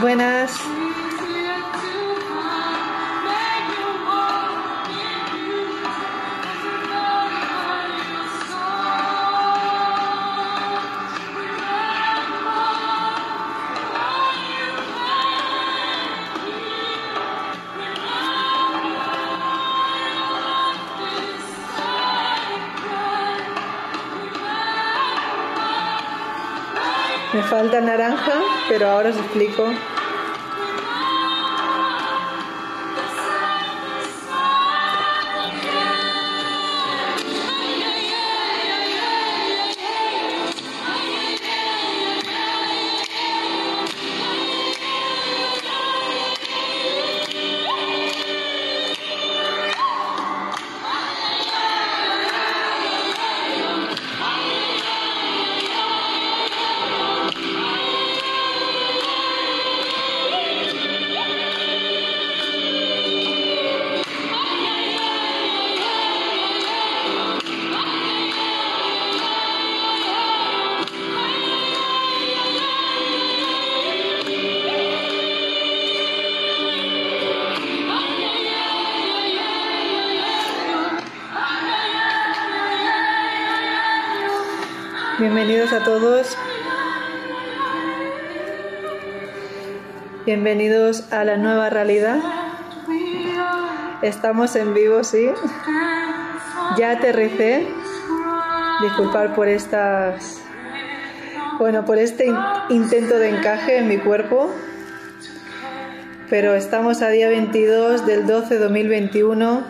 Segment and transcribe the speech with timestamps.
[0.00, 0.58] Buenas.
[27.32, 29.64] Me falta naranja, pero ahora os explico.
[85.20, 86.34] Bienvenidos a todos.
[90.24, 92.20] Bienvenidos a la nueva realidad.
[94.00, 95.28] Estamos en vivo, sí.
[96.78, 97.66] Ya aterricé.
[98.80, 100.40] Disculpar por estas.
[101.58, 102.32] Bueno, por este
[102.70, 104.50] intento de encaje en mi cuerpo.
[106.30, 109.64] Pero estamos a día 22 del 12 de 2021,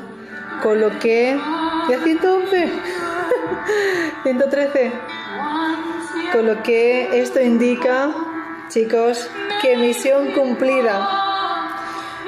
[0.63, 1.37] con lo que.
[1.89, 2.69] ¿Ya 111?
[4.23, 4.93] 113.
[6.33, 8.15] Con lo que esto indica,
[8.69, 9.29] chicos,
[9.61, 11.09] que misión cumplida.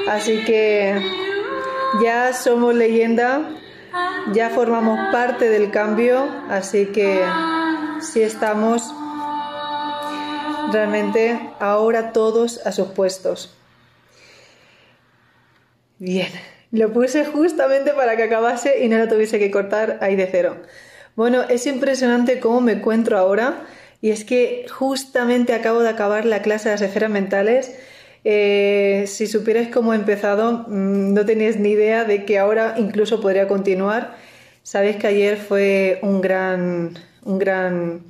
[0.09, 1.01] Así que
[2.03, 3.51] ya somos leyenda,
[4.33, 7.23] ya formamos parte del cambio, así que
[8.01, 8.93] sí estamos
[10.73, 13.55] realmente ahora todos a sus puestos.
[15.99, 16.31] Bien,
[16.73, 20.57] lo puse justamente para que acabase y no lo tuviese que cortar ahí de cero.
[21.15, 23.67] Bueno, es impresionante cómo me encuentro ahora.
[24.03, 27.73] Y es que justamente acabo de acabar la clase de las esferas mentales.
[28.25, 33.21] Eh, si supierais cómo he empezado, mm, no teníais ni idea de que ahora incluso
[33.21, 34.17] podría continuar.
[34.65, 38.05] Sabéis que ayer fue un gran, un gran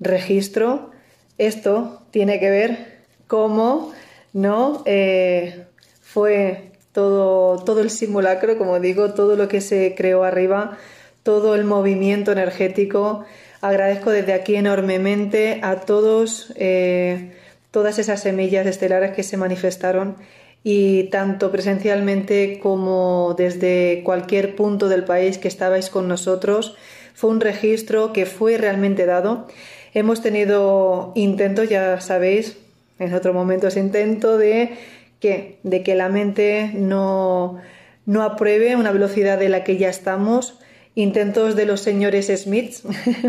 [0.00, 0.92] registro.
[1.36, 3.92] Esto tiene que ver cómo
[4.32, 5.66] no eh,
[6.00, 10.78] fue todo, todo el simulacro, como digo, todo lo que se creó arriba,
[11.24, 13.24] todo el movimiento energético
[13.60, 17.32] Agradezco desde aquí enormemente a todos, eh,
[17.72, 20.16] todas esas semillas estelares que se manifestaron
[20.62, 26.76] y tanto presencialmente como desde cualquier punto del país que estabais con nosotros.
[27.14, 29.48] Fue un registro que fue realmente dado.
[29.92, 32.58] Hemos tenido intentos, ya sabéis,
[33.00, 34.76] en otros momentos intento de
[35.18, 37.58] que, de que la mente no,
[38.06, 40.60] no apruebe una velocidad de la que ya estamos
[40.98, 42.82] intentos de los señores Smiths,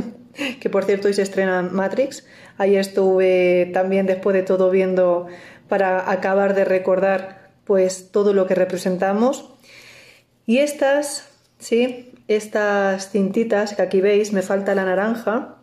[0.59, 2.25] que por cierto hoy se estrena Matrix.
[2.57, 5.27] Ahí estuve también después de todo viendo
[5.67, 9.53] para acabar de recordar pues todo lo que representamos.
[10.47, 15.57] Y estas, sí, estas cintitas que aquí veis, me falta la naranja,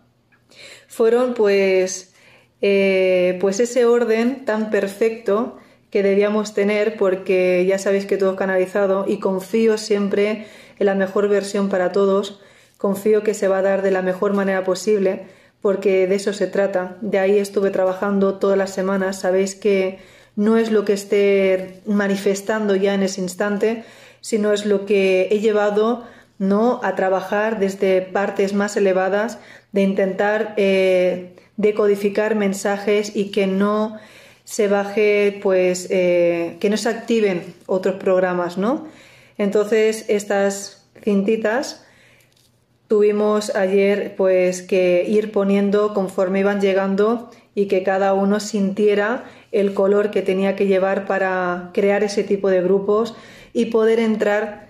[0.86, 2.14] fueron pues,
[2.62, 5.58] eh, pues ese orden tan perfecto
[5.90, 10.46] que debíamos tener porque ya sabéis que todo es canalizado y confío siempre
[10.78, 12.40] en la mejor versión para todos.
[12.78, 15.26] Confío que se va a dar de la mejor manera posible
[15.60, 16.96] porque de eso se trata.
[17.00, 19.20] De ahí estuve trabajando todas las semanas.
[19.20, 19.98] Sabéis que
[20.36, 23.84] no es lo que esté manifestando ya en ese instante,
[24.20, 26.04] sino es lo que he llevado
[26.38, 26.80] ¿no?
[26.84, 29.38] a trabajar desde partes más elevadas,
[29.72, 33.98] de intentar eh, decodificar mensajes y que no
[34.44, 38.86] se baje, pues, eh, que no se activen otros programas, ¿no?
[39.38, 41.84] Entonces, estas cintitas
[42.88, 49.74] tuvimos ayer pues que ir poniendo conforme iban llegando y que cada uno sintiera el
[49.74, 53.14] color que tenía que llevar para crear ese tipo de grupos
[53.52, 54.68] y poder entrar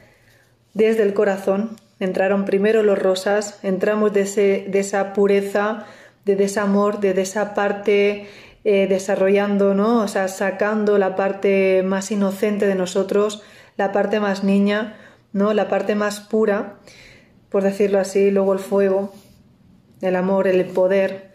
[0.72, 1.76] desde el corazón.
[1.98, 5.86] Entraron primero los rosas, entramos de, ese, de esa pureza,
[6.24, 8.26] de ese amor, de esa parte
[8.64, 10.02] eh, desarrollando, ¿no?
[10.02, 13.42] O sea, sacando la parte más inocente de nosotros,
[13.76, 14.96] la parte más niña,
[15.32, 15.52] ¿no?
[15.54, 16.78] La parte más pura,
[17.50, 19.12] por decirlo así, luego el fuego,
[20.00, 21.34] el amor, el poder,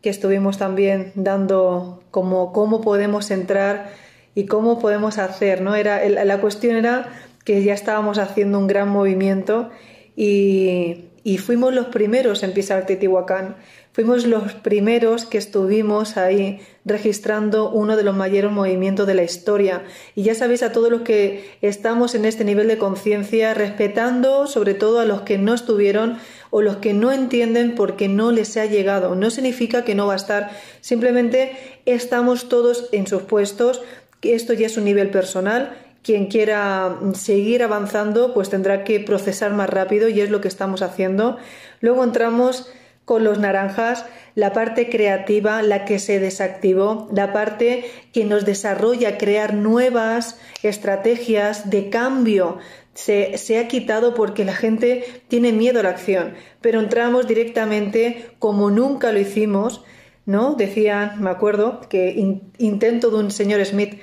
[0.00, 3.90] que estuvimos también dando como cómo podemos entrar
[4.34, 5.74] y cómo podemos hacer, ¿no?
[5.74, 7.08] Era, la cuestión era
[7.44, 9.70] que ya estábamos haciendo un gran movimiento
[10.14, 13.56] y, y fuimos los primeros en pisar Titihuacán.
[13.98, 19.82] Fuimos los primeros que estuvimos ahí registrando uno de los mayores movimientos de la historia.
[20.14, 24.74] Y ya sabéis a todos los que estamos en este nivel de conciencia, respetando sobre
[24.74, 26.18] todo a los que no estuvieron
[26.50, 29.16] o los que no entienden porque no les ha llegado.
[29.16, 30.50] No significa que no va a estar,
[30.80, 33.82] simplemente estamos todos en sus puestos,
[34.22, 39.68] esto ya es un nivel personal quien quiera seguir avanzando, pues tendrá que procesar más
[39.68, 41.36] rápido y es lo que estamos haciendo.
[41.80, 42.70] Luego entramos
[43.08, 49.16] con los naranjas, la parte creativa, la que se desactivó, la parte que nos desarrolla
[49.16, 52.58] crear nuevas estrategias de cambio.
[52.92, 58.26] Se, se, ha quitado porque la gente tiene miedo a la acción, pero entramos directamente
[58.38, 59.82] como nunca lo hicimos,
[60.26, 60.54] ¿no?
[60.54, 62.14] Decían, me acuerdo, que
[62.58, 64.00] intento de un señor Smith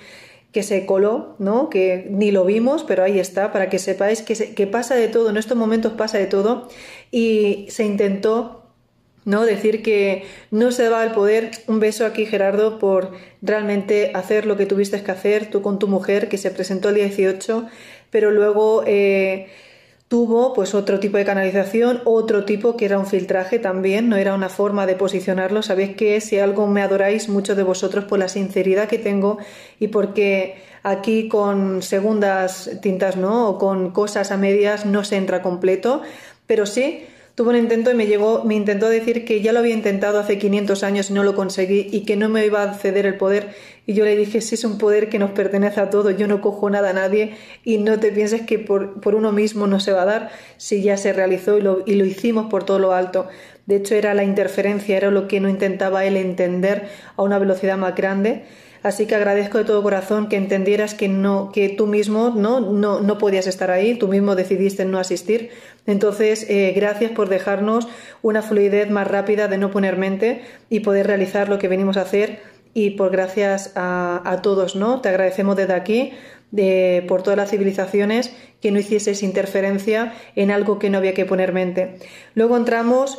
[0.52, 1.70] que se coló, ¿no?
[1.70, 5.30] Que ni lo vimos, pero ahí está, para que sepáis que, que pasa de todo,
[5.30, 6.70] en estos momentos pasa de todo,
[7.12, 8.65] y se intentó
[9.26, 9.44] ¿no?
[9.46, 11.52] Decir que no se va al poder.
[11.68, 13.12] Un beso aquí, Gerardo, por
[13.42, 16.96] realmente hacer lo que tuviste que hacer tú con tu mujer, que se presentó el
[16.96, 17.68] día 18,
[18.12, 19.48] pero luego eh,
[20.08, 24.36] tuvo pues otro tipo de canalización, otro tipo que era un filtraje también, no era
[24.36, 25.64] una forma de posicionarlo.
[25.64, 29.40] Sabéis que si algo me adoráis muchos de vosotros por la sinceridad que tengo
[29.80, 33.50] y porque aquí con segundas tintas, ¿no?
[33.50, 36.04] O con cosas a medias no se entra completo,
[36.46, 37.06] pero sí
[37.36, 40.38] Tuvo un intento y me llegó, me intentó decir que ya lo había intentado hace
[40.38, 43.50] 500 años y no lo conseguí y que no me iba a ceder el poder.
[43.86, 46.40] Y yo le dije, si es un poder que nos pertenece a todos, yo no
[46.40, 47.36] cojo nada a nadie
[47.66, 50.82] y no te pienses que por, por uno mismo no se va a dar si
[50.82, 53.28] ya se realizó y lo, y lo hicimos por todo lo alto.
[53.66, 57.78] De hecho, era la interferencia, era lo que no intentaba él entender a una velocidad
[57.78, 58.46] más grande
[58.86, 63.00] Así que agradezco de todo corazón que entendieras que no, que tú mismo no, no,
[63.00, 65.50] no podías estar ahí, tú mismo decidiste no asistir.
[65.88, 67.88] Entonces, eh, gracias por dejarnos
[68.22, 72.02] una fluidez más rápida de no poner mente y poder realizar lo que venimos a
[72.02, 72.44] hacer.
[72.76, 75.02] Y por gracias a, todos, ¿no?
[75.02, 76.14] Te agradecemos desde aquí
[76.52, 81.26] de, por todas las civilizaciones que no hicieses interferencia en algo que no había que
[81.26, 81.98] poner mente.
[82.36, 83.18] Luego entramos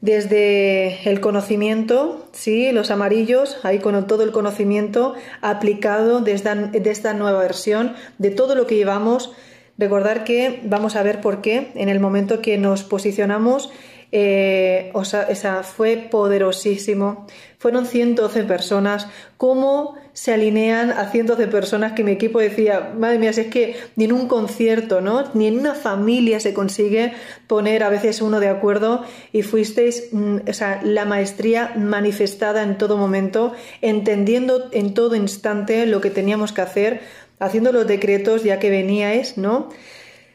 [0.00, 7.14] desde el conocimiento, sí, los amarillos, ahí con todo el conocimiento aplicado desde de esta
[7.14, 9.32] nueva versión, de todo lo que llevamos.
[9.76, 13.70] Recordar que vamos a ver por qué en el momento que nos posicionamos
[14.10, 17.26] eh, o sea, fue poderosísimo.
[17.58, 19.08] Fueron 112 personas.
[19.36, 23.46] ¿Cómo se alinean a cientos de personas que mi equipo decía, madre mía, si es
[23.48, 25.24] que ni en un concierto, ¿no?
[25.34, 27.12] Ni en una familia se consigue
[27.46, 32.78] poner a veces uno de acuerdo y fuisteis, mm, o sea, la maestría manifestada en
[32.78, 37.00] todo momento, entendiendo en todo instante lo que teníamos que hacer,
[37.38, 39.68] haciendo los decretos ya que veníais, ¿no?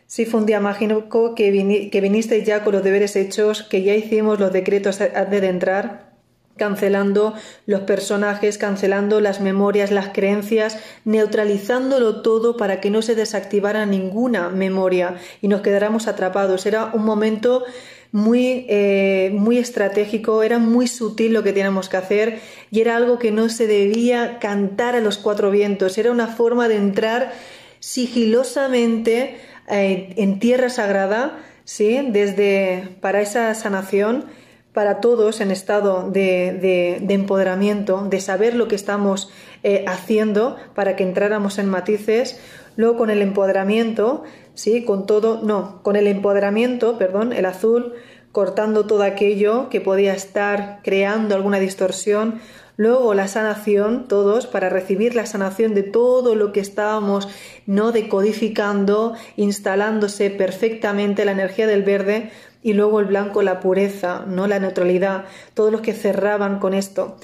[0.07, 4.39] Sí, fue un día mágico que, vinisteis ya con los deberes hechos, que ya hicimos
[4.39, 6.13] los decretos antes de entrar,
[6.57, 7.33] cancelando
[7.65, 14.49] los personajes, cancelando las memorias, las creencias, neutralizándolo todo para que no se desactivara ninguna
[14.49, 16.65] memoria y nos quedáramos atrapados.
[16.65, 17.63] Era un momento
[18.11, 23.17] muy, eh, muy estratégico, era muy sutil lo que teníamos que hacer y era algo
[23.17, 27.33] que no se debía cantar a los cuatro vientos, era una forma de entrar
[27.79, 29.39] sigilosamente
[29.69, 32.07] eh, en tierra sagrada, ¿sí?
[32.11, 34.25] Desde para esa sanación,
[34.73, 41.03] para todos en estado de, empoderamiento, de saber lo que estamos eh, haciendo para que
[41.03, 42.39] entráramos en matices.
[42.75, 44.23] Luego con el empoderamiento,
[44.55, 47.93] sí, con todo, no, con el empoderamiento, perdón, el azul,
[48.31, 52.41] cortando todo aquello que podía estar creando alguna distorsión
[52.75, 57.27] Luego la sanación, todos, para recibir la sanación de todo lo que estábamos
[57.67, 62.31] no decodificando, instalándose perfectamente la energía del verde
[62.63, 67.17] y luego el blanco, la pureza, no la neutralidad, todos los que cerraban con esto.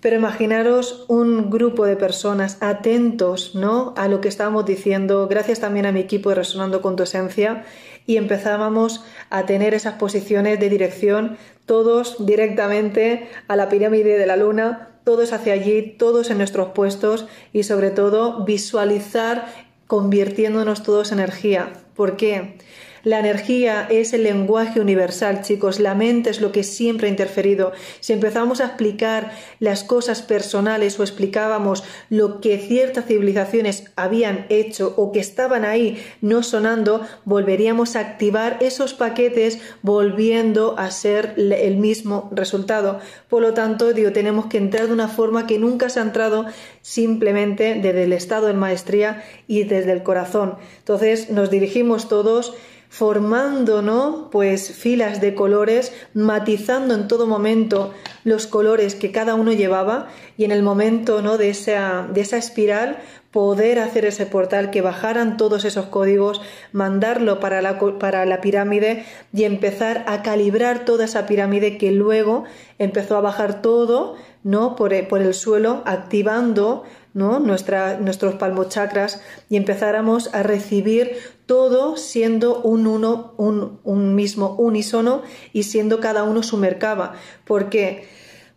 [0.00, 3.94] Pero imaginaros un grupo de personas atentos, ¿no?
[3.96, 7.64] A lo que estábamos diciendo, gracias también a mi equipo de Resonando con tu Esencia,
[8.06, 11.36] y empezábamos a tener esas posiciones de dirección,
[11.66, 17.26] todos directamente a la pirámide de la luna, todos hacia allí, todos en nuestros puestos
[17.52, 19.46] y sobre todo visualizar
[19.86, 21.72] convirtiéndonos todos en energía.
[21.96, 22.58] ¿Por qué?
[23.04, 25.80] La energía es el lenguaje universal, chicos.
[25.80, 27.72] La mente es lo que siempre ha interferido.
[28.00, 34.94] Si empezamos a explicar las cosas personales o explicábamos lo que ciertas civilizaciones habían hecho
[34.96, 41.76] o que estaban ahí no sonando, volveríamos a activar esos paquetes volviendo a ser el
[41.76, 43.00] mismo resultado.
[43.28, 46.46] Por lo tanto, digo, tenemos que entrar de una forma que nunca se ha entrado
[46.82, 50.56] simplemente desde el estado de maestría y desde el corazón.
[50.78, 52.54] Entonces, nos dirigimos todos
[52.88, 54.28] formando, ¿no?
[54.30, 57.92] Pues filas de colores, matizando en todo momento
[58.24, 61.36] los colores que cada uno llevaba y en el momento, ¿no?
[61.36, 62.98] De esa, de esa espiral
[63.30, 66.40] poder hacer ese portal, que bajaran todos esos códigos,
[66.72, 69.04] mandarlo para la, para la pirámide
[69.34, 72.44] y empezar a calibrar toda esa pirámide que luego
[72.78, 74.76] empezó a bajar todo, ¿no?
[74.76, 77.40] Por, por el suelo, activando ¿no?
[77.40, 81.16] Nuestra, nuestros palmochakras y empezáramos a recibir
[81.48, 85.22] todo siendo un uno, un, un mismo unísono
[85.54, 87.14] y siendo cada uno su mercaba.
[87.46, 88.06] porque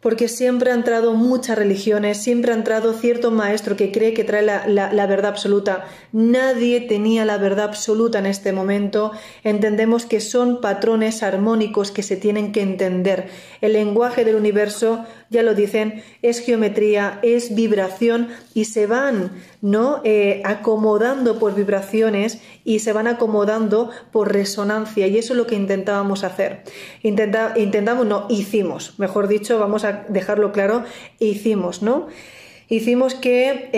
[0.02, 4.42] porque siempre ha entrado muchas religiones, siempre ha entrado cierto maestro que cree que trae
[4.42, 5.86] la, la, verdad absoluta.
[6.12, 9.12] Nadie tenía la verdad absoluta en este momento.
[9.44, 13.30] Entendemos que son patrones armónicos que se tienen que entender.
[13.62, 20.02] El lenguaje del universo, ya lo dicen, es geometría, es vibración y se van ¿no?
[20.04, 25.56] Eh, acomodando por vibraciones y se van acomodando por resonancia y eso es lo que
[25.56, 26.64] intentábamos hacer.
[27.04, 30.84] intentamos, no, hicimos, mejor dicho, vamos a dejarlo claro,
[31.20, 32.08] hicimos, ¿no?
[32.72, 33.70] Hicimos que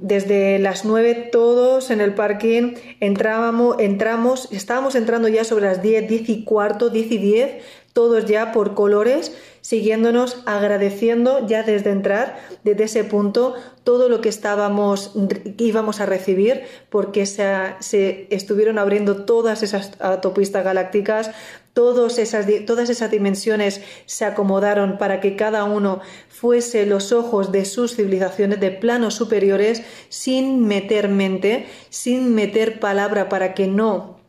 [0.00, 6.08] desde las 9 todos en el parking entrábamos, entramos, estábamos entrando ya sobre las 10,
[6.08, 7.50] 10 y cuarto, 10 y 10,
[7.92, 14.28] todos ya por colores, siguiéndonos, agradeciendo ya desde entrar, desde ese punto, todo lo que
[14.28, 15.12] estábamos,
[15.58, 21.30] íbamos a recibir, porque se, se estuvieron abriendo todas esas autopistas galácticas,
[21.72, 27.64] todas esas, todas esas dimensiones se acomodaron para que cada uno fuese los ojos de
[27.64, 34.19] sus civilizaciones de planos superiores sin meter mente, sin meter palabra para que no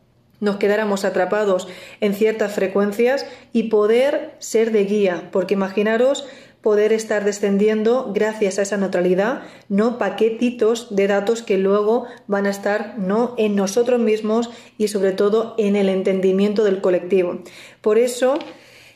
[0.42, 1.68] nos quedáramos atrapados
[2.00, 6.26] en ciertas frecuencias y poder ser de guía, porque imaginaros
[6.62, 12.50] poder estar descendiendo gracias a esa neutralidad, no paquetitos de datos que luego van a
[12.50, 17.38] estar no en nosotros mismos y sobre todo en el entendimiento del colectivo.
[17.80, 18.38] Por eso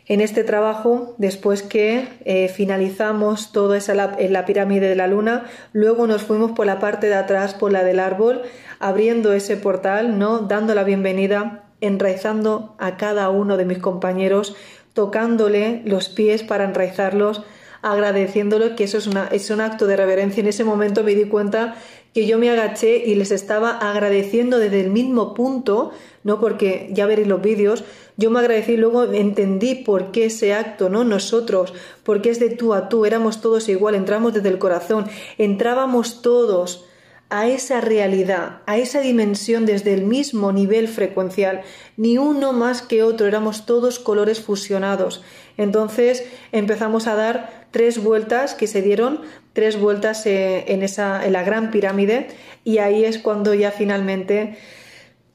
[0.08, 5.46] en este trabajo, después que eh, finalizamos toda esa la, la pirámide de la luna,
[5.72, 8.42] luego nos fuimos por la parte de atrás, por la del árbol,
[8.78, 10.38] abriendo ese portal, ¿no?
[10.38, 14.54] Dando la bienvenida, enraizando a cada uno de mis compañeros,
[14.92, 17.42] tocándole los pies para enraizarlos,
[17.82, 20.40] agradeciéndole que eso es, una, es un acto de reverencia.
[20.40, 21.76] En ese momento me di cuenta
[22.14, 25.90] que yo me agaché y les estaba agradeciendo desde el mismo punto,
[26.24, 27.84] no porque ya veréis los vídeos,
[28.16, 31.04] yo me agradecí y luego entendí por qué ese acto, ¿no?
[31.04, 35.06] Nosotros, porque es de tú a tú, éramos todos igual, entramos desde el corazón,
[35.38, 36.86] entrábamos todos
[37.28, 41.62] a esa realidad, a esa dimensión desde el mismo nivel frecuencial,
[41.96, 45.22] ni uno más que otro, éramos todos colores fusionados.
[45.56, 51.32] Entonces empezamos a dar tres vueltas que se dieron, tres vueltas eh, en, esa, en
[51.32, 52.28] la gran pirámide,
[52.62, 54.56] y ahí es cuando ya finalmente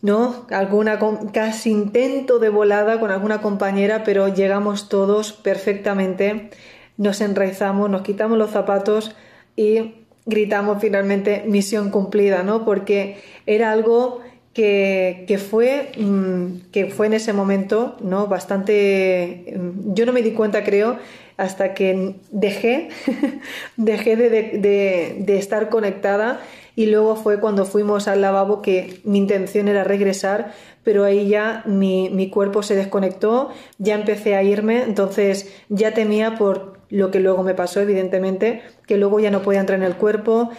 [0.01, 0.47] ¿no?
[0.49, 0.99] Alguna
[1.31, 6.49] casi intento de volada con alguna compañera, pero llegamos todos perfectamente,
[6.97, 9.15] nos enraizamos, nos quitamos los zapatos
[9.55, 12.65] y gritamos finalmente misión cumplida, ¿no?
[12.65, 14.21] Porque era algo
[14.53, 18.27] que, fue, mm, que fue en ese momento, ¿no?
[18.27, 19.53] Bastante.
[19.55, 20.97] Mm, yo no me di cuenta, creo,
[21.37, 22.89] hasta que dejé,
[23.77, 26.41] dejé de, de, de, estar conectada
[26.75, 30.53] y luego fue cuando fuimos al lavabo que mi intención era regresar,
[30.83, 36.37] pero ahí ya mi, mi cuerpo se desconectó, ya empecé a irme, entonces ya temía
[36.37, 39.95] por lo que luego me pasó, evidentemente, que luego ya no podía entrar en el
[39.95, 40.51] cuerpo.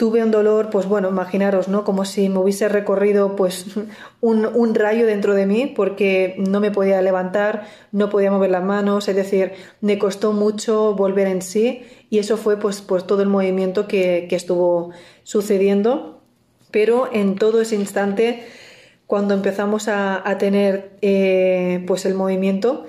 [0.00, 1.84] Tuve un dolor, pues bueno, imaginaros, ¿no?
[1.84, 3.66] Como si me hubiese recorrido pues
[4.22, 8.64] un, un, rayo dentro de mí porque no me podía levantar, no podía mover las
[8.64, 9.52] manos, es decir,
[9.82, 14.36] me costó mucho volver en sí y eso fue pues, todo el movimiento que, que
[14.36, 14.92] estuvo
[15.22, 16.22] sucediendo.
[16.70, 18.46] Pero en todo ese instante,
[19.06, 22.86] cuando empezamos a, a tener eh, pues el movimiento,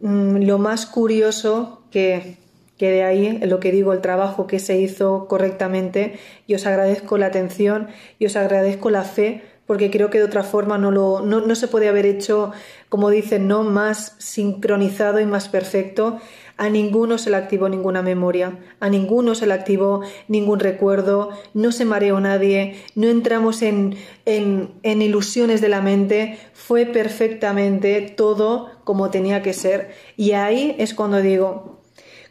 [0.00, 2.39] mm, lo más curioso que,
[2.80, 7.18] que de ahí lo que digo, el trabajo que se hizo correctamente y os agradezco
[7.18, 11.20] la atención y os agradezco la fe porque creo que de otra forma no, lo,
[11.20, 12.52] no, no se puede haber hecho,
[12.88, 16.20] como dicen, no más sincronizado y más perfecto.
[16.56, 21.72] A ninguno se le activó ninguna memoria, a ninguno se le activó ningún recuerdo, no
[21.72, 23.94] se mareó nadie, no entramos en,
[24.24, 29.90] en, en ilusiones de la mente, fue perfectamente todo como tenía que ser.
[30.16, 31.79] Y ahí es cuando digo,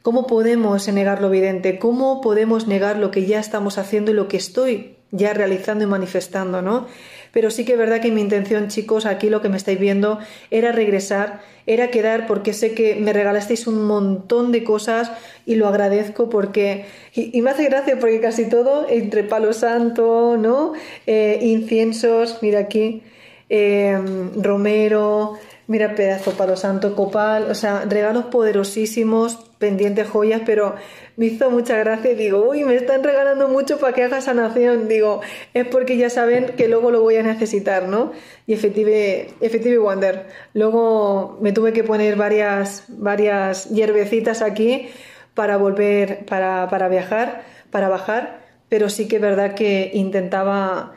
[0.02, 1.78] ¿Cómo podemos negar lo evidente?
[1.78, 5.88] ¿Cómo podemos negar lo que ya estamos haciendo y lo que estoy ya realizando y
[5.88, 6.88] manifestando, ¿no?
[7.32, 10.20] Pero sí que es verdad que mi intención, chicos, aquí lo que me estáis viendo
[10.50, 15.12] era regresar, era quedar, porque sé que me regalasteis un montón de cosas
[15.46, 20.74] y lo agradezco porque, y, me hace gracia porque casi todo, entre palo santo, ¿no?
[21.06, 23.04] Eh, inciensos, mira aquí,
[23.50, 24.00] eh,
[24.36, 25.38] romero,
[25.70, 30.74] Mira, pedazo palo santo, copal, o sea, regalos poderosísimos, pendientes joyas, pero
[31.16, 34.88] me hizo mucha gracia y digo, uy, me están regalando mucho para que haga sanación.
[34.88, 35.22] Digo,
[35.54, 38.14] es porque ya saben que luego lo voy a necesitar, ¿no?
[38.48, 40.26] Y efective, efective Wonder.
[40.56, 44.90] Luego me tuve que poner varias, varias hierbecitas aquí
[45.36, 50.94] para volver, para, para viajar, para bajar, pero sí que es verdad que intentaba,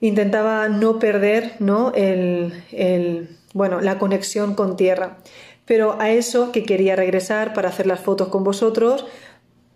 [0.00, 1.92] intentaba no perder, ¿no?
[1.96, 5.18] el, el bueno, la conexión con tierra.
[5.64, 9.06] Pero a eso que quería regresar para hacer las fotos con vosotros,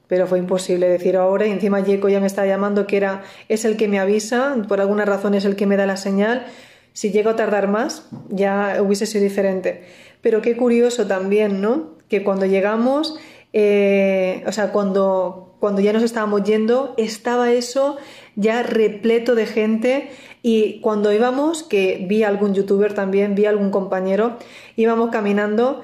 [0.08, 3.64] pero fue imposible decir ahora y encima Yeco ya me está llamando que era es
[3.64, 6.46] el que me avisa, por alguna razón es el que me da la señal.
[6.92, 9.84] Si llego a tardar más, ya hubiese sido diferente.
[10.22, 11.90] Pero qué curioso también, ¿no?
[12.08, 13.18] Que cuando llegamos,
[13.52, 17.98] eh, o sea, cuando, cuando ya nos estábamos yendo, estaba eso
[18.34, 20.10] ya repleto de gente
[20.48, 24.36] y cuando íbamos, que vi algún youtuber también, vi algún compañero,
[24.76, 25.82] íbamos caminando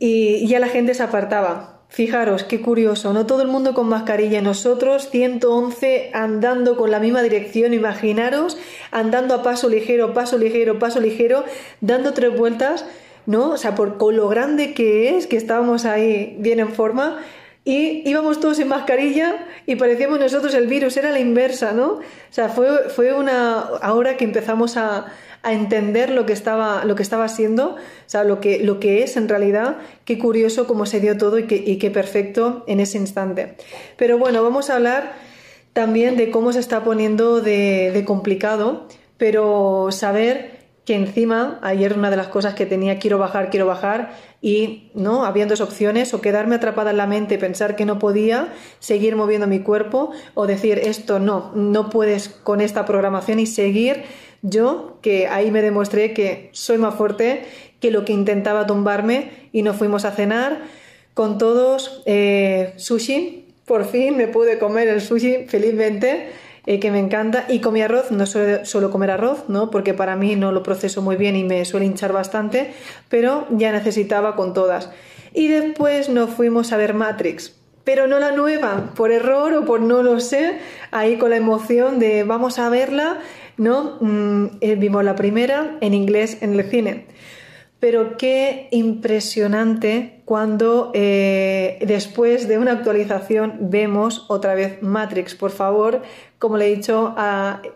[0.00, 1.82] y ya la gente se apartaba.
[1.90, 7.22] Fijaros, qué curioso, no todo el mundo con mascarilla, nosotros 111 andando con la misma
[7.22, 8.58] dirección, imaginaros,
[8.90, 11.44] andando a paso ligero, paso ligero, paso ligero,
[11.80, 12.84] dando tres vueltas,
[13.26, 13.50] ¿no?
[13.50, 17.20] O sea, por con lo grande que es, que estábamos ahí bien en forma,
[17.64, 21.92] y íbamos todos sin mascarilla y parecíamos nosotros el virus, era la inversa, ¿no?
[21.92, 25.06] O sea, fue, fue una, ahora que empezamos a,
[25.44, 29.02] a entender lo que estaba, lo que estaba siendo, o sea, lo que, lo que
[29.02, 33.56] es en realidad, qué curioso cómo se dio todo y qué, perfecto en ese instante.
[33.96, 35.12] Pero bueno, vamos a hablar
[35.74, 40.53] también de cómo se está poniendo de complicado, pero saber
[40.84, 45.24] que encima ayer una de las cosas que tenía quiero bajar, quiero bajar y no
[45.24, 49.46] había dos opciones o quedarme atrapada en la mente, pensar que no podía seguir moviendo
[49.46, 54.02] mi cuerpo o decir esto no, no puedes con esta programación y seguir.
[54.42, 57.44] Yo que ahí me demostré que soy más fuerte
[57.80, 60.62] que lo que intentaba tumbarme y nos fuimos a cenar
[61.14, 66.28] con todos eh, sushi, por fin me pude comer el sushi felizmente
[66.66, 67.44] eh, que me encanta.
[67.48, 69.70] Y comí arroz, no suelo, comer arroz, ¿no?
[69.70, 72.72] Porque para mí no lo proceso muy bien y me suele hinchar bastante,
[73.08, 74.90] pero ya necesitaba con todas.
[75.32, 79.80] Y después nos fuimos a ver Matrix, pero no la nueva, por error o por
[79.80, 80.58] no lo sé,
[80.90, 83.18] ahí con la emoción de vamos a verla,
[83.56, 83.98] ¿no?
[84.00, 87.06] Mm, eh, vimos la primera en inglés en el cine
[87.84, 95.34] pero qué impresionante cuando eh, después de una actualización vemos otra vez Matrix.
[95.34, 96.00] Por favor,
[96.44, 97.14] como le he dicho,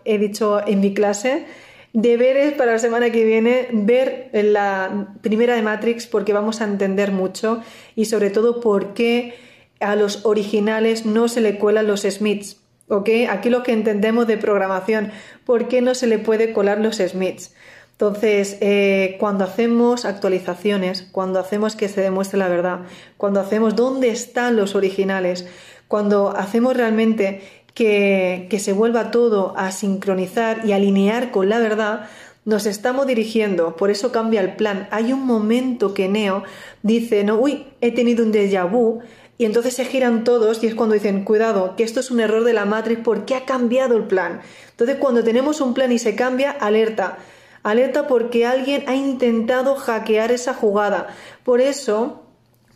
[0.05, 1.47] he dicho en mi clase,
[1.91, 7.11] deberes para la semana que viene ver la primera de Matrix porque vamos a entender
[7.11, 7.63] mucho
[7.95, 9.33] y sobre todo por qué
[9.79, 12.57] a los originales no se le cuelan los Smiths.
[12.89, 13.09] ¿ok?
[13.31, 15.13] Aquí lo que entendemos de programación,
[15.47, 17.55] ¿por qué no se le puede colar los Smiths?
[17.93, 22.81] Entonces, eh, cuando hacemos actualizaciones, cuando hacemos que se demuestre la verdad,
[23.17, 25.47] cuando hacemos dónde están los originales,
[25.89, 27.41] cuando hacemos realmente
[27.73, 32.09] que, se vuelva todo a sincronizar y alinear con la verdad,
[32.45, 34.87] nos estamos dirigiendo, por eso cambia el plan.
[34.91, 36.43] Hay un momento que Neo
[36.81, 39.01] dice, no, uy, he tenido un déjà vu,
[39.37, 42.43] y entonces se giran todos y es cuando dicen, cuidado, que esto es un error
[42.43, 44.41] de la Matrix porque ha cambiado el plan.
[44.71, 47.19] Entonces cuando tenemos un plan y se cambia, alerta
[47.63, 51.07] Alerta porque alguien ha intentado hackear esa jugada.
[51.43, 52.23] Por eso,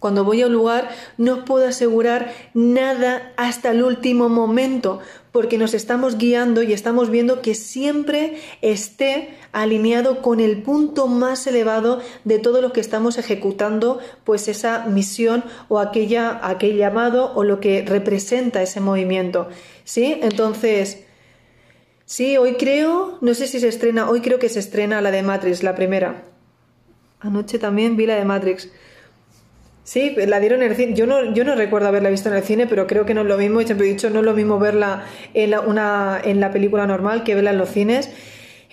[0.04, 5.00] cuando voy a un lugar, no puedo asegurar nada hasta el último momento,
[5.32, 11.48] porque nos estamos guiando y estamos viendo que siempre esté alineado con el punto más
[11.48, 17.46] elevado de todo lo que estamos ejecutando, pues esa misión o aquella, aquel llamado o
[17.46, 19.48] lo que representa ese movimiento.
[19.86, 20.20] ¿Sí?
[20.22, 21.06] Entonces,
[22.06, 25.24] Sí, hoy creo, no sé si se estrena, hoy creo que se estrena la de
[25.24, 26.26] Matrix, la primera.
[27.22, 28.70] Anoche también vi la de Matrix.
[29.84, 30.94] Sí, la dieron en el cine.
[30.94, 33.28] Yo no, yo no recuerdo haberla visto en el cine, pero creo que no es
[33.28, 33.60] lo mismo.
[33.60, 36.88] Y siempre he dicho, no es lo mismo verla en la, una, en la película
[36.88, 38.10] normal que verla en los cines.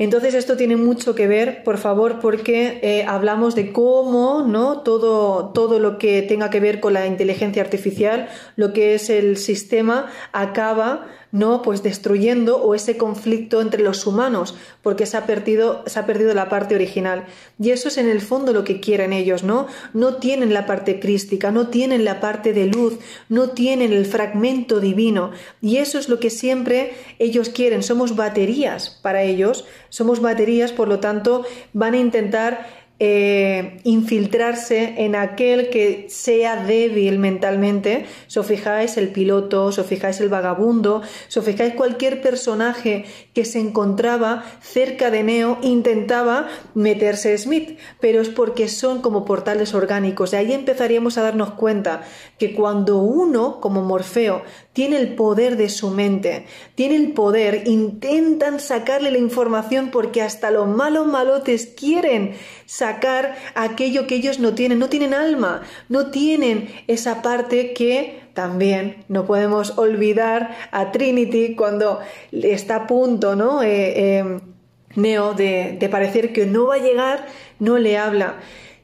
[0.01, 4.81] Entonces esto tiene mucho que ver, por favor, porque eh, hablamos de cómo ¿no?
[4.81, 9.37] todo, todo lo que tenga que ver con la inteligencia artificial, lo que es el
[9.37, 11.63] sistema, acaba ¿no?
[11.63, 16.35] Pues destruyendo o ese conflicto entre los humanos, porque se ha perdido, se ha perdido
[16.35, 17.27] la parte original.
[17.59, 19.67] Y eso es en el fondo lo que quieren ellos, ¿no?
[19.95, 24.81] No tienen la parte crística, no tienen la parte de luz, no tienen el fragmento
[24.81, 25.31] divino.
[25.61, 27.83] Y eso es lo que siempre ellos quieren.
[27.83, 35.17] Somos baterías para ellos, somos baterías, por lo tanto, van a intentar eh, infiltrarse en
[35.17, 38.05] aquel que sea débil mentalmente.
[38.27, 43.07] Si os fijáis el piloto, si os fijáis el vagabundo, si os fijáis cualquier personaje
[43.35, 49.73] que se encontraba cerca de Neo intentaba meterse Smith, pero es porque son como portales
[49.75, 50.33] orgánicos.
[50.33, 52.03] De ahí empezaríamos a darnos cuenta
[52.39, 58.59] que cuando uno, como Morfeo, tiene el poder de su mente, tiene el poder, intentan
[58.59, 62.35] sacarle la información porque hasta los malos malotes quieren
[62.67, 69.05] sacar aquello que ellos no tienen, no tienen alma, no tienen esa parte que también
[69.09, 72.01] no podemos olvidar a Trinity cuando
[72.33, 73.63] está a punto, ¿no?
[73.63, 74.41] Eh, eh,
[74.97, 77.27] Neo de, de parecer que no va a llegar,
[77.59, 78.37] no le habla.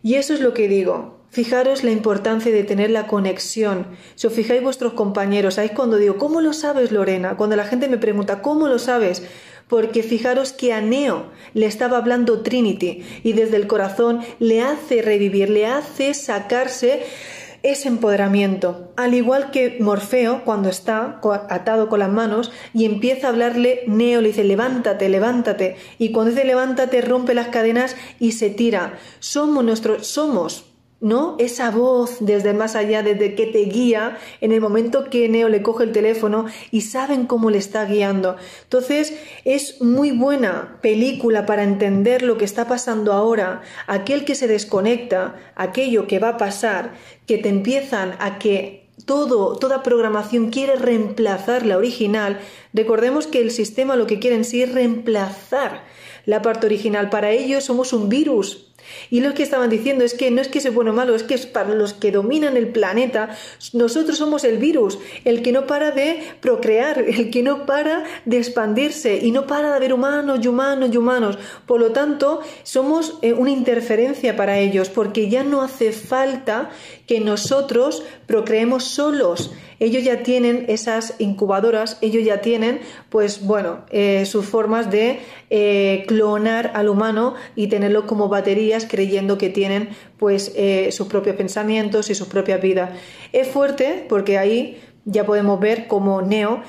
[0.03, 3.89] Y eso es lo que digo, Fijaros la importancia de tener la conexión.
[4.15, 7.37] Si os fijáis vuestros compañeros, ¿sabéis cuando digo, ¿cómo lo sabes, Lorena?
[7.37, 9.23] Cuando la gente me pregunta, ¿cómo lo sabes?
[9.69, 15.03] Porque fijaros que a Neo le estaba hablando Trinity y desde el corazón le hace
[15.03, 17.03] revivir, le hace sacarse
[17.71, 18.93] ese empoderamiento.
[18.97, 24.21] Al igual que Morfeo, cuando está atado con las manos y empieza a hablarle, Neo
[24.21, 25.77] le dice, levántate, levántate.
[25.99, 28.99] Y cuando dice levántate, rompe las cadenas y se tira.
[29.19, 30.65] Somos nuestros, somos
[31.01, 31.37] ¿no?
[31.39, 35.63] Esa voz desde más allá, desde que te guía en el momento que Neo le
[35.63, 38.37] coge el teléfono y saben cómo le está guiando.
[38.63, 43.61] Entonces, es muy buena película para entender lo que está pasando ahora.
[43.87, 46.95] Aquel que se desconecta, aquello que va a pasar,
[47.27, 52.41] que te empiezan a que todo, toda programación quiere reemplazar la original.
[52.73, 55.85] Recordemos que el sistema lo que quiere en sí es reemplazar
[56.25, 57.11] la parte original.
[57.11, 58.66] Para ellos somos un virus,
[59.11, 61.23] y lo que estaban diciendo es que no es que sea bueno o malo, es
[61.23, 63.37] que es para los que dominan el planeta,
[63.73, 68.39] nosotros somos el virus, el que no para de procrear, el que no para de
[68.39, 71.39] expandirse y no para de haber humanos y humanos y humanos.
[71.67, 76.71] Por lo tanto, somos eh, una interferencia para ellos, porque ya no hace falta
[77.07, 79.53] que nosotros procreemos solos.
[79.79, 85.21] Ellos ya tienen esas incubadoras, ellos ya tienen, pues bueno, eh, sus formas de
[85.51, 88.29] eh, clonar al humano y tenerlo como
[88.85, 92.91] creyendo que tienen pues eh, sus propios pensamientos y sus propias vidas.
[93.33, 96.61] Es fuerte porque ahí ya podemos ver cómo Neo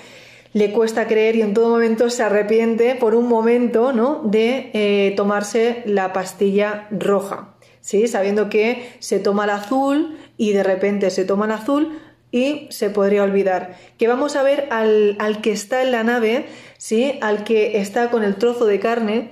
[0.53, 4.21] le cuesta creer y en todo momento se arrepiente por un momento ¿no?
[4.23, 7.57] de tomarse la pastilla roja.
[7.87, 8.09] ¿sí?
[8.09, 11.99] sabiendo que se toma el azul y de repente se toma el azul
[12.31, 13.77] y se podría olvidar.
[13.97, 17.17] Que vamos a ver al, al, que está en la nave, ¿sí?
[17.21, 19.31] al que está con el trozo de carne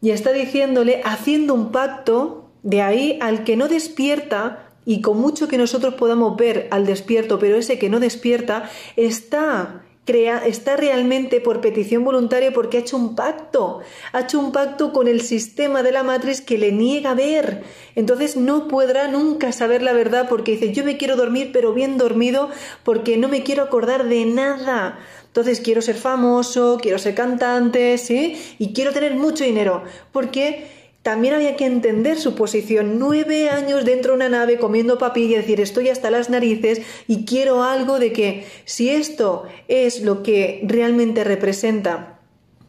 [0.00, 5.48] y está diciéndole, haciendo un pacto, de ahí al que no despierta, y con mucho
[5.48, 9.82] que nosotros podamos ver al despierto, pero ese que no despierta, está
[10.12, 13.80] está realmente por petición voluntaria porque ha hecho un pacto,
[14.12, 17.62] ha hecho un pacto con el sistema de la matriz que le niega ver.
[17.94, 21.96] Entonces no podrá nunca saber la verdad porque dice, yo me quiero dormir pero bien
[21.96, 22.50] dormido
[22.82, 24.98] porque no me quiero acordar de nada.
[25.30, 28.36] Entonces quiero ser famoso, quiero ser cantante, ¿sí?
[28.58, 30.66] Y quiero tener mucho dinero porque
[31.02, 32.98] también había que entender su posición.
[32.98, 37.62] Nueve años dentro de una nave comiendo papilla, decir estoy hasta las narices y quiero
[37.62, 42.18] algo de que si esto es lo que realmente representa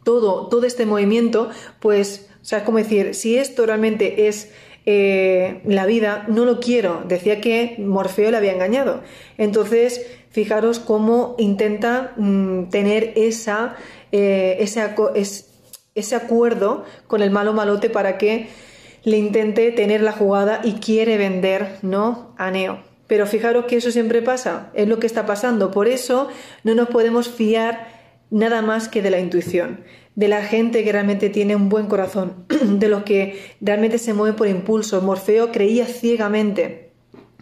[0.04, 4.50] todo, todo este movimiento, pues, o sea, es como decir, si esto realmente es
[4.84, 7.02] eh, la vida, no lo quiero.
[7.06, 9.02] Decía que Morfeo le había engañado.
[9.38, 13.76] Entonces, fijaros cómo intenta mm, tener esa,
[14.10, 14.94] eh, esa,
[15.94, 18.48] ese acuerdo con el malo malote para que
[19.04, 22.34] le intente tener la jugada y quiere vender, ¿no?
[22.38, 22.80] A Neo.
[23.06, 25.70] Pero fijaros que eso siempre pasa, es lo que está pasando.
[25.70, 26.28] Por eso
[26.64, 27.88] no nos podemos fiar
[28.30, 32.44] nada más que de la intuición, de la gente que realmente tiene un buen corazón,
[32.48, 35.00] de los que realmente se mueve por impulso.
[35.00, 36.90] Morfeo creía ciegamente,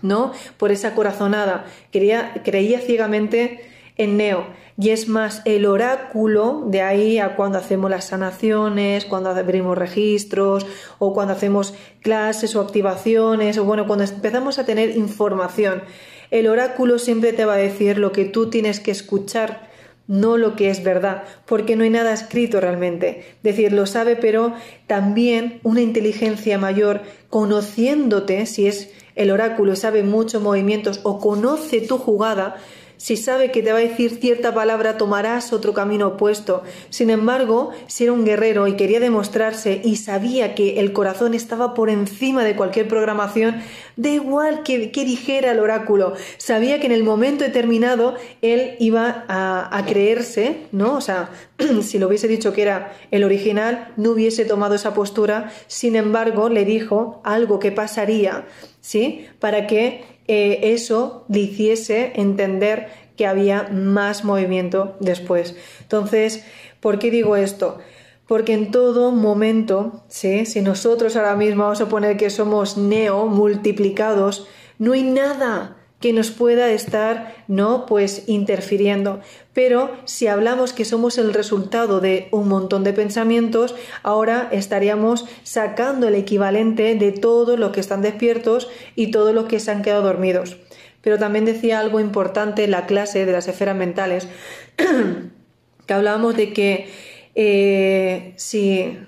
[0.02, 0.33] ¿no?
[0.56, 3.61] Por esa corazonada, creía, creía ciegamente
[3.96, 4.46] en Neo.
[4.78, 10.66] Y es más el oráculo, de ahí a cuando hacemos las sanaciones, cuando abrimos registros,
[10.98, 15.83] o cuando hacemos clases o activaciones, o bueno, cuando empezamos a tener información.
[16.30, 19.69] El oráculo siempre te va a decir lo que tú tienes que escuchar
[20.10, 23.22] no lo que es verdad, porque no hay nada escrito realmente.
[23.44, 24.54] Decir, lo sabe, pero
[24.88, 31.96] también una inteligencia mayor, conociéndote, si es el oráculo, sabe muchos movimientos o conoce tu
[31.96, 32.56] jugada,
[33.00, 36.62] si sabe que te va a decir cierta palabra, tomarás otro camino opuesto.
[36.90, 41.72] Sin embargo, si era un guerrero y quería demostrarse y sabía que el corazón estaba
[41.72, 43.62] por encima de cualquier programación,
[43.96, 46.12] da igual que, dijera el oráculo.
[46.36, 50.96] Sabía que en el momento determinado él iba a, a creerse, ¿no?
[50.96, 51.30] O sea,
[51.82, 55.50] si lo hubiese dicho que era el original, no hubiese tomado esa postura.
[55.68, 58.44] Sin embargo, le dijo algo que pasaría,
[58.82, 59.26] ¿sí?
[59.38, 65.56] Para que eh, eso le hiciese entender que había más movimiento después.
[65.80, 66.44] Entonces,
[66.78, 67.78] ¿por qué digo esto?
[68.28, 74.46] Porque en todo momento, si nosotros ahora mismo vamos a poner que somos neo multiplicados,
[74.78, 77.84] no hay nada que nos pueda estar, ¿no?
[77.84, 79.20] Pues interfiriendo.
[79.52, 86.08] Pero si hablamos que somos el resultado de un montón de pensamientos, ahora estaríamos sacando
[86.08, 90.02] el equivalente de todos los que están despiertos y todos los que se han quedado
[90.02, 90.56] dormidos.
[91.02, 94.26] Pero también decía algo importante la clase de las esferas mentales,
[95.86, 96.88] que hablábamos de que
[97.34, 98.98] eh, si...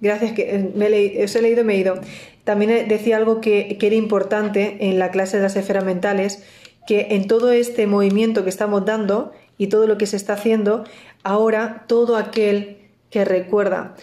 [0.00, 2.00] Gracias, que he, os he leído y me he ido.
[2.44, 6.42] También decía algo que, era importante en la clase de las esferas mentales,
[6.86, 10.84] que en todo este movimiento que estamos dando y todo lo que se está haciendo,
[11.22, 12.78] ahora todo aquel
[13.10, 13.94] que recuerda,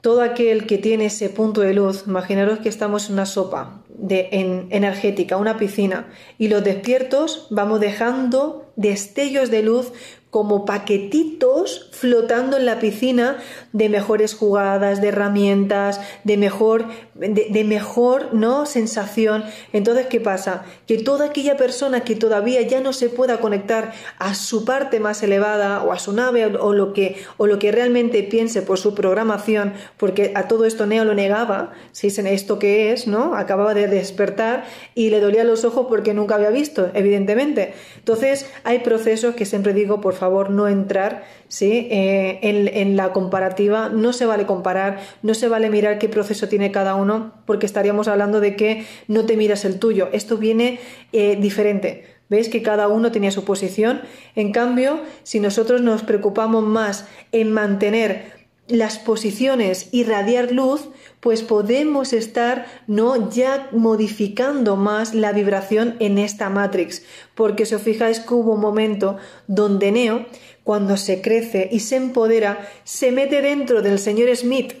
[0.00, 4.28] todo aquel que tiene ese punto de luz, imaginaros que estamos en una sopa de,
[4.32, 9.92] en, energética, una piscina, y los despiertos vamos dejando destellos de luz
[10.30, 13.38] como paquetitos flotando en la piscina
[13.72, 18.64] de mejores jugadas, de herramientas, de mejor, de, mejor ¿no?
[18.64, 19.44] sensación.
[19.72, 20.64] Entonces, ¿qué pasa?
[20.86, 25.22] Que toda aquella persona que todavía ya no se pueda conectar a su parte más
[25.24, 28.94] elevada o a su nave o, lo, que, o lo que realmente piense por su
[28.94, 33.34] programación, porque a todo esto Neo lo negaba, si es esto que es, ¿no?
[33.34, 34.64] Acababa de despertar
[34.94, 37.74] y le dolía los ojos porque nunca había visto, evidentemente.
[37.96, 41.88] Entonces, hay procesos que siempre digo, por favor no entrar ¿sí?
[41.90, 43.88] Eh, en, la comparativa.
[43.88, 48.06] No se vale comparar, no se vale mirar qué proceso tiene cada uno, porque estaríamos
[48.06, 50.08] hablando de que no te miras el tuyo.
[50.12, 50.78] Esto viene
[51.12, 52.04] eh, diferente.
[52.28, 54.02] ¿Veis que cada uno tenía su posición?
[54.36, 61.42] En cambio, si nosotros nos preocupamos más en mantener las posiciones y radiar luz, pues
[61.42, 67.02] podemos estar no ya modificando más la vibración en esta matrix,
[67.34, 70.26] porque si os fijáis que hubo un momento donde Neo,
[70.64, 74.74] cuando se crece y se empodera, se mete dentro del señor Smith.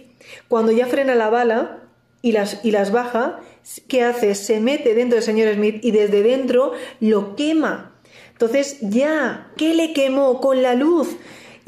[0.48, 1.82] Cuando ya frena la bala
[2.22, 3.40] y las, y las baja,
[3.88, 4.34] ¿qué hace?
[4.34, 7.94] Se mete dentro del señor Smith y desde dentro lo quema.
[8.32, 11.08] Entonces ya, ¿qué le quemó con la luz?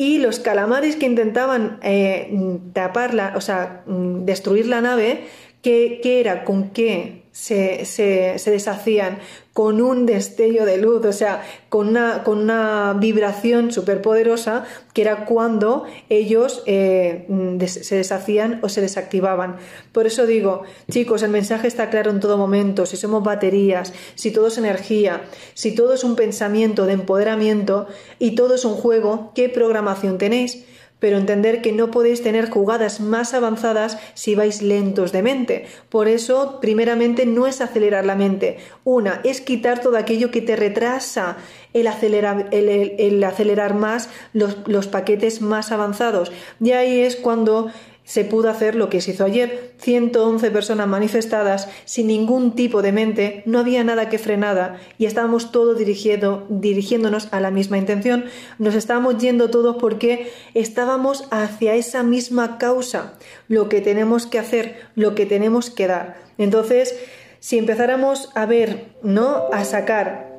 [0.02, 5.28] Y los calamares que intentaban eh, taparla, o sea, mm, destruir la nave,
[5.62, 6.42] ¿qué, era?
[6.42, 9.18] ¿Con qué se, se, deshacían?
[9.52, 14.64] Con un destello de luz, o sea, con una, con una vibración superpoderosa,
[14.94, 17.26] que era cuando ellos eh,
[17.66, 19.56] se deshacían o se desactivaban.
[19.92, 22.86] Por eso digo, chicos, el mensaje está claro en todo momento.
[22.86, 25.22] Si somos baterías, si todo es energía,
[25.54, 30.64] si todo es un pensamiento de empoderamiento y todo es un juego, ¿qué programación tenéis?
[31.02, 35.66] Pero entender que no podéis tener jugadas más avanzadas si vais lentos de mente.
[35.88, 38.58] Por eso, primeramente, no es acelerar la mente.
[38.84, 41.38] Una, es quitar todo aquello que te retrasa
[41.72, 46.30] el acelerar, el, acelerar más los, los paquetes más avanzados.
[46.60, 47.72] Y ahí es cuando
[48.12, 49.72] se pudo hacer lo que se hizo ayer.
[49.78, 55.50] 111 personas manifestadas sin ningún tipo de mente, no había nada que frenada y estábamos
[55.50, 58.26] todos dirigiendo, dirigiéndonos a la misma intención.
[58.58, 63.14] Nos estábamos yendo todos porque estábamos hacia esa misma causa,
[63.48, 66.20] lo que tenemos que hacer, lo que tenemos que dar.
[66.36, 66.94] Entonces,
[67.40, 69.46] si empezáramos a ver, ¿no?
[69.54, 70.31] A sacar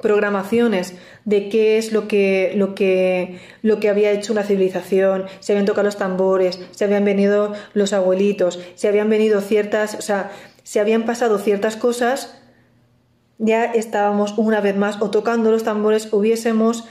[0.00, 5.52] programaciones de qué es lo que, lo que, lo que había hecho una civilización, se
[5.52, 10.30] habían tocado los tambores, se habían venido los abuelitos, se habían venido ciertas, o sea,
[10.62, 12.40] se habían pasado ciertas cosas,
[13.38, 16.84] ya estábamos una vez más, o tocando los tambores, hubiésemos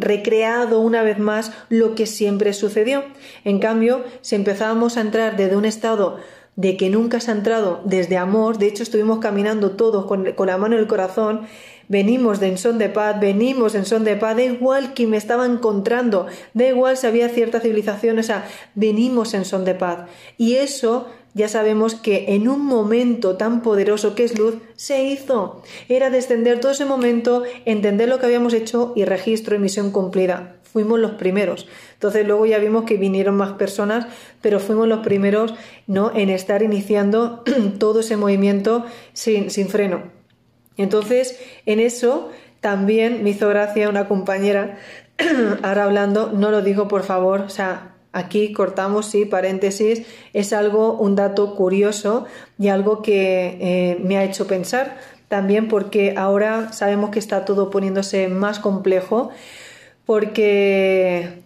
[0.00, 3.04] recreado una vez más lo que siempre sucedió.
[3.44, 6.18] En cambio, si empezábamos a entrar desde un estado
[6.56, 10.58] de que nunca se ha entrado desde amor, de hecho estuvimos caminando todos con, la
[10.58, 11.42] mano en el corazón,
[11.92, 15.18] venimos de en son de paz, venimos en son de paz, da igual que me
[15.18, 20.08] estaba encontrando, da igual si había cierta civilización, o sea, venimos en son de paz.
[20.38, 25.62] Y eso ya sabemos que en un momento tan poderoso que es luz, se hizo.
[25.90, 30.56] Era descender todo ese momento, entender lo que habíamos hecho y registro y misión cumplida.
[30.72, 31.68] Fuimos los primeros.
[31.92, 34.06] Entonces luego ya vimos que vinieron más personas,
[34.40, 35.52] pero fuimos los primeros
[35.86, 36.10] ¿no?
[36.14, 37.44] en estar iniciando
[37.78, 40.21] todo ese movimiento sin, sin freno.
[40.76, 42.30] Entonces, en eso
[42.60, 44.78] también me hizo gracia una compañera,
[45.62, 50.02] ahora hablando, no lo digo por favor, o sea, Aquí cortamos, sí, paréntesis,
[50.34, 52.26] es algo, un dato curioso
[52.58, 57.70] y algo que eh, me ha hecho pensar también porque ahora sabemos que está todo
[57.70, 59.30] poniéndose más complejo
[60.04, 61.42] porque...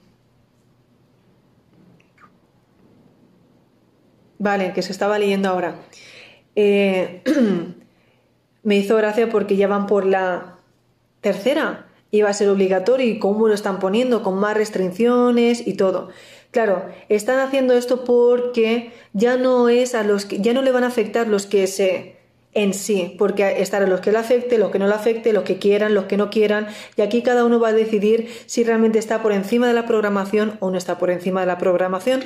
[4.38, 5.76] Vale, que se estaba leyendo ahora.
[6.56, 7.22] Eh,
[8.66, 10.56] me hizo gracia porque ya van por la
[11.20, 11.86] tercera.
[12.10, 16.08] Iba a ser obligatorio y cómo lo están poniendo, con más restricciones y todo.
[16.50, 20.82] Claro, están haciendo esto porque ya no es a los que ya no le van
[20.82, 22.16] a afectar los que se
[22.54, 25.58] en sí, porque estarán los que le afecte, los que no le afecte, los que
[25.58, 29.22] quieran, los que no quieran, y aquí cada uno va a decidir si realmente está
[29.22, 32.24] por encima de la programación o no está por encima de la programación.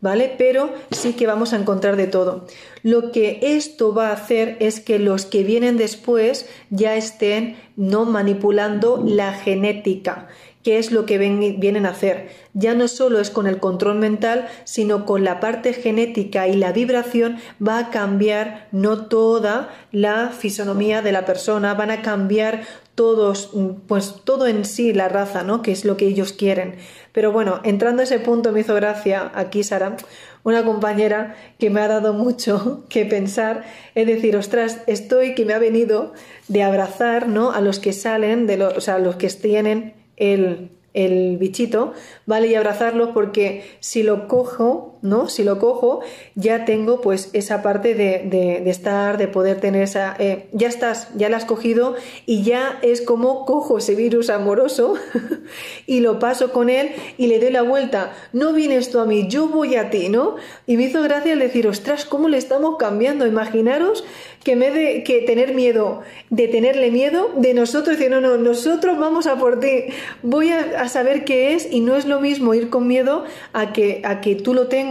[0.00, 0.34] ¿Vale?
[0.38, 2.46] Pero sí que vamos a encontrar de todo.
[2.82, 8.04] Lo que esto va a hacer es que los que vienen después ya estén no
[8.04, 10.28] manipulando la genética
[10.68, 12.28] qué es lo que vienen a hacer.
[12.52, 16.72] Ya no solo es con el control mental, sino con la parte genética y la
[16.72, 23.50] vibración va a cambiar no toda la fisonomía de la persona, van a cambiar todos,
[23.86, 25.62] pues todo en sí la raza, ¿no?
[25.62, 26.74] Que es lo que ellos quieren.
[27.18, 29.96] Pero bueno, entrando a ese punto me hizo gracia aquí Sara,
[30.44, 33.64] una compañera que me ha dado mucho que pensar,
[33.96, 36.12] es decir, ostras, estoy que me ha venido
[36.46, 37.50] de abrazar, ¿no?
[37.50, 41.92] A los que salen, de los, o sea, los que tienen el, el bichito,
[42.24, 42.46] ¿vale?
[42.46, 45.28] Y abrazarlo porque si lo cojo, ¿no?
[45.28, 46.00] Si lo cojo,
[46.34, 50.16] ya tengo pues esa parte de, de, estar, de poder tener esa...
[50.18, 54.94] Eh, ya estás, ya la has cogido y ya es como cojo ese virus amoroso
[55.86, 58.12] y lo paso con él y le doy la vuelta.
[58.32, 60.36] No vienes tú a mí, yo voy a ti, ¿no?
[60.66, 63.26] Y me hizo gracia el decir, ostras, ¿cómo le estamos cambiando?
[63.26, 64.04] Imaginaros
[64.44, 68.98] que me de que tener miedo, de tenerle miedo, de nosotros decir, no, no, nosotros
[68.98, 69.86] vamos a por ti,
[70.22, 74.00] voy a, saber qué es y no es lo mismo ir con miedo a que,
[74.04, 74.87] a que tú lo tengas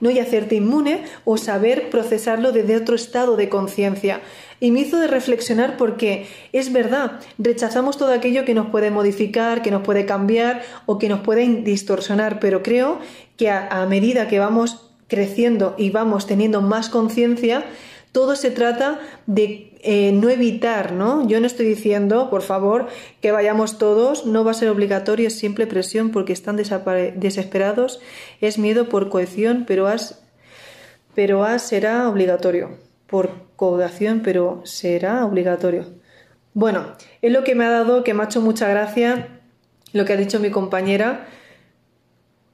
[0.00, 0.10] ¿no?
[0.10, 4.20] y hacerte inmune o saber procesarlo desde otro estado de conciencia.
[4.60, 9.62] Y me hizo de reflexionar porque es verdad, rechazamos todo aquello que nos puede modificar,
[9.62, 12.98] que nos puede cambiar o que nos puede distorsionar, pero creo
[13.36, 17.64] que a medida que vamos creciendo y vamos teniendo más conciencia,
[18.14, 21.26] todo se trata de eh, no evitar, ¿no?
[21.26, 22.86] Yo no estoy diciendo, por favor,
[23.20, 28.00] que vayamos todos, no va a ser obligatorio, es simple presión porque están desesperados,
[28.40, 30.22] es miedo por cohesión, pero as,
[31.16, 35.86] pero será obligatorio, por codación, pero será obligatorio.
[36.52, 39.40] Bueno, es lo que me ha dado, que me ha hecho mucha gracia
[39.92, 41.26] lo que ha dicho mi compañera,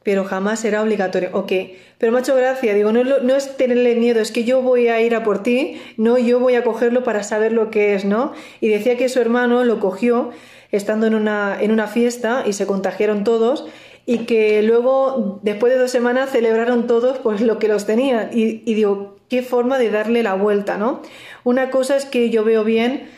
[0.03, 1.31] pero jamás será obligatorio.
[1.33, 1.53] Ok,
[1.99, 5.15] pero hecho gracia, digo, no, no es tenerle miedo, es que yo voy a ir
[5.15, 8.33] a por ti, no, yo voy a cogerlo para saber lo que es, ¿no?
[8.61, 10.31] Y decía que su hermano lo cogió
[10.73, 13.67] estando en una, en una fiesta y se contagiaron todos
[14.07, 18.31] y que luego, después de dos semanas, celebraron todos pues lo que los tenían.
[18.33, 21.03] Y, y digo, qué forma de darle la vuelta, ¿no?
[21.45, 23.09] Una cosa es que yo veo bien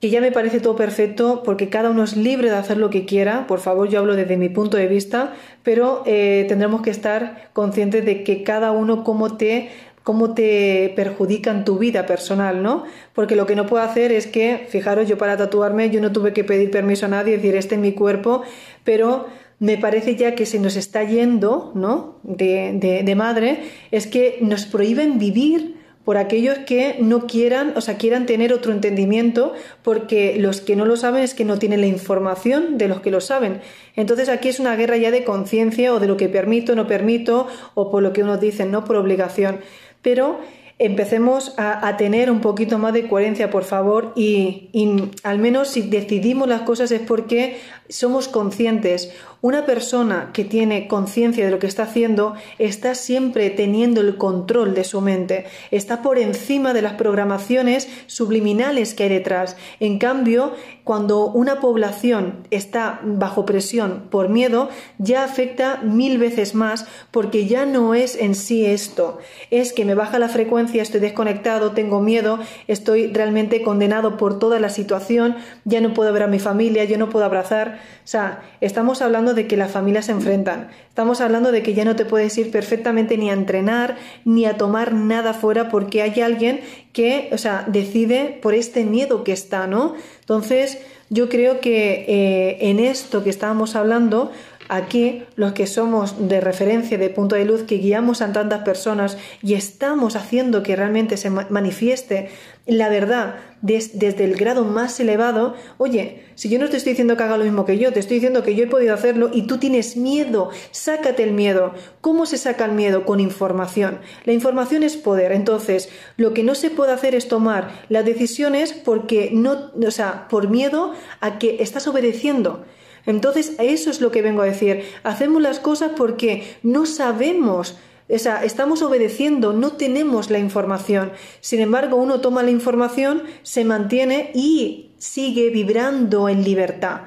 [0.00, 3.04] que ya me parece todo perfecto porque cada uno es libre de hacer lo que
[3.04, 3.46] quiera.
[3.46, 5.34] Por favor, yo hablo desde mi punto de vista,
[5.64, 9.70] pero eh, tendremos que estar conscientes de que cada uno cómo te
[10.04, 12.84] cómo te perjudica en tu vida personal, ¿no?
[13.12, 16.32] Porque lo que no puedo hacer es que, fijaros, yo para tatuarme, yo no tuve
[16.32, 18.40] que pedir permiso a nadie, decir, este es mi cuerpo,
[18.84, 19.26] pero
[19.58, 22.20] me parece ya que se nos está yendo, ¿no?
[22.22, 25.77] De, de madre, es que nos prohíben vivir
[26.08, 30.86] por aquellos que no quieran, o sea, quieran tener otro entendimiento, porque los que no
[30.86, 33.60] lo saben es que no tienen la información de los que lo saben.
[33.94, 37.46] Entonces aquí es una guerra ya de conciencia o de lo que permito, no permito,
[37.74, 39.60] o por lo que uno dice, no por obligación.
[40.00, 40.40] Pero
[40.78, 45.82] empecemos a, tener un poquito más de coherencia, por favor, y, y al menos si
[45.82, 49.10] decidimos las cosas es porque somos conscientes.
[49.40, 54.74] Una persona que tiene conciencia de lo que está haciendo está siempre teniendo el control
[54.74, 59.56] de su mente, está por encima de las programaciones subliminales que hay detrás.
[59.78, 66.86] En cambio, cuando una población está bajo presión por miedo, ya afecta mil veces más
[67.12, 69.18] porque ya no es en sí esto,
[69.50, 74.60] es que me baja la frecuencia, estoy desconectado, tengo miedo, estoy realmente condenado por toda
[74.60, 77.80] la situación, ya no puedo ver a mi familia, yo no puedo abrazar.
[78.04, 80.68] O sea, estamos hablando de que las familias se enfrentan.
[80.88, 84.56] Estamos hablando de que ya no te puedes ir perfectamente ni a entrenar ni a
[84.56, 86.60] tomar nada fuera porque hay alguien
[86.92, 89.94] que, o sea, decide por este miedo que está, ¿no?
[90.20, 90.78] Entonces,
[91.10, 94.30] yo creo que eh, en esto que estábamos hablando,
[94.68, 99.16] Aquí, los que somos de referencia, de punto de luz, que guiamos a tantas personas
[99.42, 102.28] y estamos haciendo que realmente se manifieste
[102.66, 107.22] la verdad desde el grado más elevado, oye, si yo no te estoy diciendo que
[107.22, 109.56] haga lo mismo que yo, te estoy diciendo que yo he podido hacerlo y tú
[109.56, 111.72] tienes miedo, sácate el miedo.
[112.02, 113.06] ¿Cómo se saca el miedo?
[113.06, 114.00] Con información.
[114.24, 115.32] La información es poder.
[115.32, 120.28] Entonces, lo que no se puede hacer es tomar las decisiones porque no, o sea,
[120.28, 122.64] por miedo a que estás obedeciendo.
[123.08, 124.84] Entonces, eso es lo que vengo a decir.
[125.02, 127.78] Hacemos las cosas porque no sabemos.
[128.10, 131.12] O estamos obedeciendo, no tenemos la información.
[131.40, 137.02] Sin embargo, uno toma la información, se mantiene y sigue vibrando en libertad.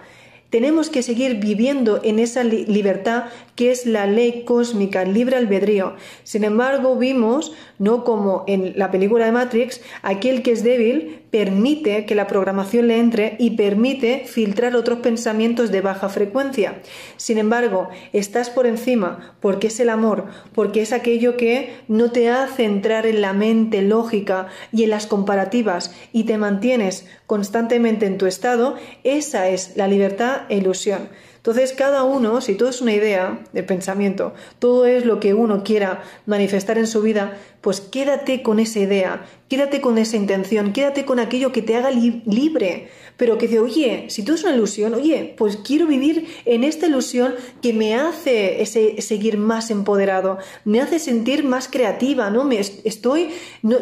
[0.49, 3.25] Tenemos que seguir viviendo en esa libertad
[3.55, 5.95] que es la ley cósmica, el libre albedrío.
[6.23, 12.05] Sin embargo, vimos, no como en la película de Matrix, aquel que es débil permite
[12.05, 16.81] que la programación le entre y permite filtrar otros pensamientos de baja frecuencia.
[17.15, 22.29] Sin embargo, estás por encima porque es el amor, porque es aquello que no te
[22.29, 28.17] hace entrar en la mente lógica y en las comparativas y te mantienes constantemente en
[28.17, 31.09] tu estado, esa es la libertad e ilusión.
[31.41, 35.63] Entonces, cada uno, si todo es una idea de pensamiento, todo es lo que uno
[35.63, 41.03] quiera manifestar en su vida, pues quédate con esa idea, quédate con esa intención, quédate
[41.03, 44.93] con aquello que te haga libre, pero que dice, oye, si todo es una ilusión,
[44.93, 47.33] oye, pues quiero vivir en esta ilusión
[47.63, 52.43] que me hace ese, seguir más empoderado, me hace sentir más creativa, ¿no?
[52.43, 53.29] Me estoy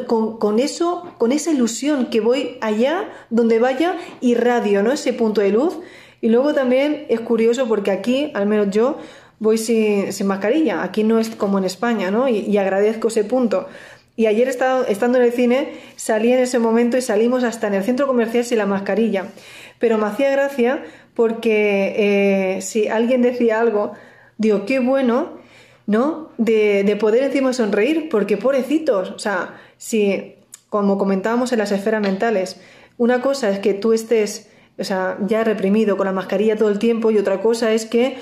[0.08, 4.94] con, con, eso, con esa ilusión que voy allá donde vaya y radio, ¿no?
[4.94, 5.74] Ese punto de luz.
[6.22, 8.98] Y luego también es curioso porque aquí, al menos yo,
[9.40, 10.84] voy sin, mascarilla.
[10.84, 12.28] Aquí no es como en España, ¿no?
[12.28, 13.68] Y, agradezco ese punto.
[14.16, 17.76] Y ayer estado, estando en el cine, salí en ese momento y salimos hasta en
[17.76, 19.28] el centro comercial sin la mascarilla.
[19.80, 23.94] Pero me hacía gracia porque eh, si alguien decía algo,
[24.38, 25.40] digo, qué bueno,
[25.88, 26.30] ¿no?
[26.38, 30.36] De, de poder encima sonreír, porque pobrecitos, o sea, si,
[30.70, 32.60] como comentábamos en las esferas mentales,
[32.98, 34.50] una cosa es que tú estés
[34.80, 38.18] o sea, ya reprimido con la mascarilla todo el tiempo y otra cosa es que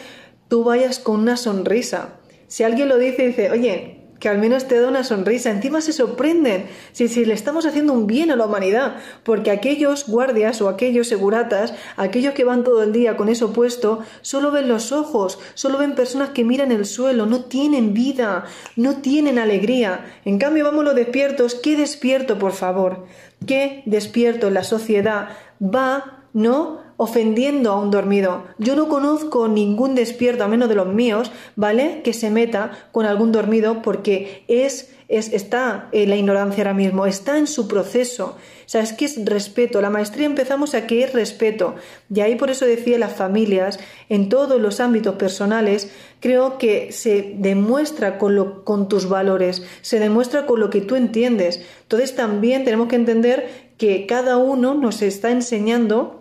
[0.47, 2.15] tú vayas con una sonrisa.
[2.47, 5.51] Si alguien lo dice, dice, oye, que al menos te da una sonrisa.
[5.51, 10.07] Encima se sorprenden si, si, le estamos haciendo un bien a la humanidad, porque aquellos
[10.07, 14.67] guardias o aquellos seguratas, aquellos que van todo el día con eso puesto, solo ven
[14.67, 18.45] los ojos, solo ven personas que miran el suelo, no tienen vida,
[18.75, 20.05] no tienen alegría.
[20.25, 23.05] En cambio, vamos los despiertos, ¿qué despierto, por favor?
[23.45, 25.29] ¿Qué despierto en la sociedad
[25.61, 28.45] va no ofendiendo a un dormido.
[28.57, 32.01] Yo no conozco ningún despierto, a menos de los míos, ¿vale?
[32.03, 37.05] Que se meta con algún dormido porque es, es está en la ignorancia ahora mismo,
[37.05, 38.35] está en su proceso.
[38.65, 39.79] O sea, es que es respeto.
[39.79, 41.75] La maestría empezamos a que es respeto.
[42.13, 47.35] Y ahí por eso decía las familias, en todos los ámbitos personales, creo que se
[47.37, 51.61] demuestra con, lo, con tus valores, se demuestra con lo que tú entiendes.
[51.83, 56.16] Entonces también tenemos que entender que cada uno nos está enseñando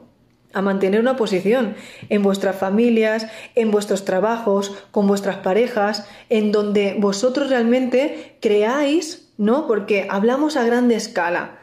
[0.56, 1.74] a mantener una posición
[2.08, 9.66] en vuestras familias, en vuestros trabajos, con vuestras parejas, en donde vosotros realmente creáis, ¿no?
[9.66, 11.58] Porque hablamos a grande escala.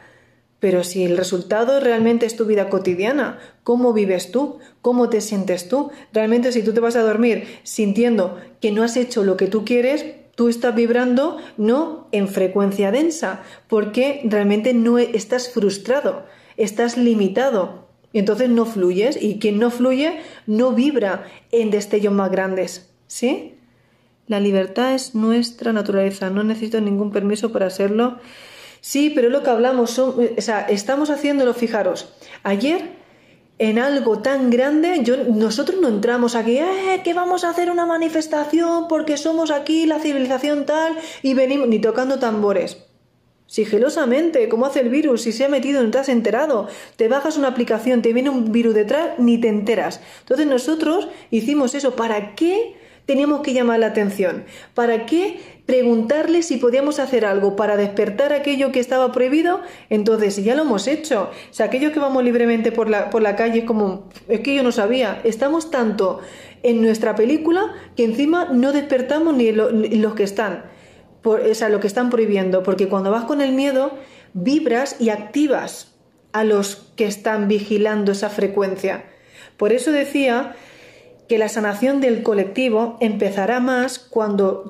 [0.59, 4.59] Pero si el resultado realmente es tu vida cotidiana, ¿cómo vives tú?
[4.83, 5.89] ¿Cómo te sientes tú?
[6.13, 9.65] Realmente si tú te vas a dormir sintiendo que no has hecho lo que tú
[9.65, 16.27] quieres, tú estás vibrando no en frecuencia densa, porque realmente no e-, estás frustrado,
[16.57, 17.82] estás limitado.
[18.13, 22.89] Y entonces no fluyes y quien no fluye no vibra en destellos más grandes.
[23.07, 23.55] ¿Sí?
[24.27, 28.19] La libertad es nuestra naturaleza, no necesito ningún permiso para hacerlo.
[28.79, 33.03] Sí, pero lo que hablamos, o sea, estamos haciéndolo, fijaros, ayer
[33.59, 37.85] en algo tan grande, yo, nosotros no entramos aquí, eh, que vamos a hacer una
[37.85, 42.77] manifestación porque somos aquí la civilización tal y venimos, ni tocando tambores.
[43.53, 47.37] Sigilosamente, como hace el virus, si se ha metido no te has enterado, te bajas
[47.37, 50.01] una aplicación, te viene un virus detrás, ni te enteras.
[50.21, 52.73] Entonces nosotros hicimos eso, ¿para qué
[53.05, 54.45] teníamos que llamar la atención?
[54.73, 59.61] ¿Para qué preguntarle si podíamos hacer algo para despertar aquello que estaba prohibido?
[59.91, 61.29] Entonces, ya lo hemos hecho.
[61.51, 64.63] O sea, aquellos que vamos libremente por la, por la calle, como, es que yo
[64.63, 66.21] no sabía, estamos tanto
[66.63, 70.72] en nuestra película que encima no despertamos ni los que están
[71.23, 73.97] o sea, lo que están prohibiendo, porque cuando vas con el miedo,
[74.33, 75.93] vibras y activas
[76.31, 79.05] a los que están vigilando esa frecuencia.
[79.57, 80.55] Por eso decía
[81.33, 84.69] que la sanación del colectivo empezará más cuando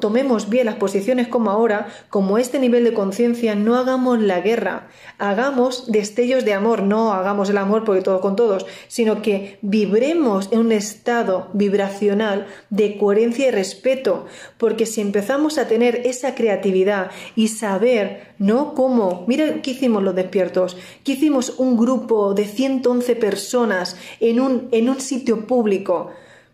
[0.00, 4.86] tomemos bien las posiciones como ahora, como este nivel de conciencia, no hagamos la guerra,
[5.18, 10.50] hagamos destellos de amor, no hagamos el amor porque todo con todos, sino que vibremos
[10.52, 17.10] en un estado vibracional de coherencia y respeto, porque si empezamos a tener esa creatividad
[17.34, 18.74] y saber, ¿no?
[18.74, 19.24] ¿Cómo?
[19.26, 25.48] Mira qué hicimos los despiertos, que hicimos un grupo de 111 personas en un sitio
[25.48, 26.03] público,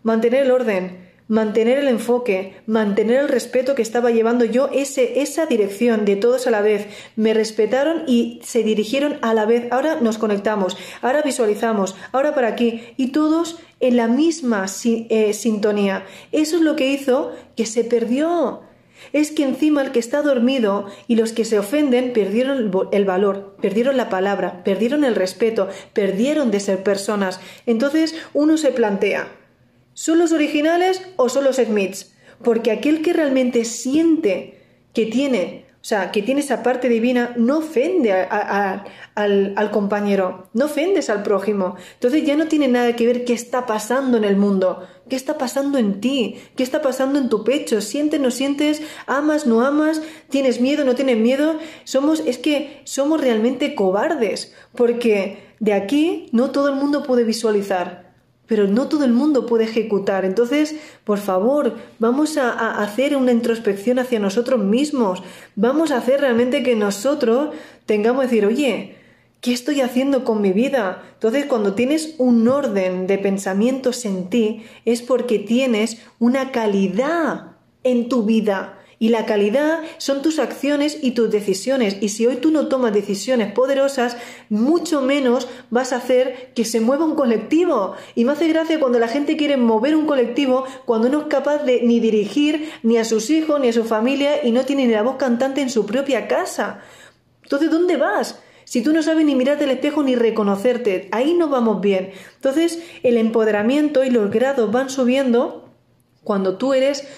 [0.02, 5.46] mantener el orden, mantener el enfoque, mantener el respeto que estaba llevando yo ese, esa
[5.46, 6.88] dirección de todos a la vez.
[7.14, 9.70] Me respetaron y se dirigieron a la vez.
[9.70, 16.04] Ahora nos conectamos, ahora visualizamos, ahora para aquí y todos en la misma eh, sintonía.
[16.32, 18.62] Eso es lo que hizo que se perdió.
[19.12, 23.56] Es que encima el que está dormido y los que se ofenden perdieron el valor,
[23.62, 27.40] perdieron la palabra, perdieron el respeto, perdieron de ser personas.
[27.66, 29.28] Entonces uno se plantea,
[29.94, 32.14] ¿Son los originales o son los Smiths?
[32.42, 34.60] Porque aquel que realmente siente
[34.94, 38.84] que tiene, o sea, que tiene esa parte divina, no ofende al,
[39.14, 41.76] al, compañero, no ofendes al prójimo.
[41.94, 45.38] Entonces ya no tiene nada que ver qué está pasando en el mundo, qué está
[45.38, 50.02] pasando en ti, qué está pasando en tu pecho, sientes, no sientes, amas, no amas,
[50.28, 51.58] tienes miedo, no tienes miedo.
[51.84, 58.09] Somos, es que somos realmente cobardes, porque de aquí no todo el mundo puede visualizar
[58.50, 60.24] pero no todo el mundo puede ejecutar.
[60.24, 60.74] Entonces,
[61.04, 65.22] por favor, vamos a, hacer una introspección hacia nosotros mismos.
[65.54, 67.54] Vamos a hacer realmente que nosotros
[67.86, 68.96] tengamos que decir, oye,
[69.40, 71.00] ¿qué estoy haciendo con mi vida?
[71.12, 77.52] Entonces, cuando tienes un orden de pensamientos en ti, es porque tienes una calidad
[77.84, 81.96] en tu vida y la calidad son tus acciones y tus decisiones.
[82.02, 84.18] Y si hoy tú no tomas decisiones poderosas,
[84.50, 87.94] mucho menos vas a hacer que se mueva un colectivo.
[88.14, 91.64] Y me hace gracia cuando la gente quiere mover un colectivo cuando no es capaz
[91.64, 94.92] de ni dirigir ni a sus hijos ni a su familia y no tiene ni
[94.92, 96.82] la voz cantante en su propia casa.
[97.42, 98.38] Entonces, ¿dónde vas?
[98.64, 102.12] Si tú no sabes ni mirarte al espejo ni reconocerte, ahí no vamos bien.
[102.34, 105.70] Entonces, el empoderamiento y los grados van subiendo
[106.22, 107.08] cuando tú eres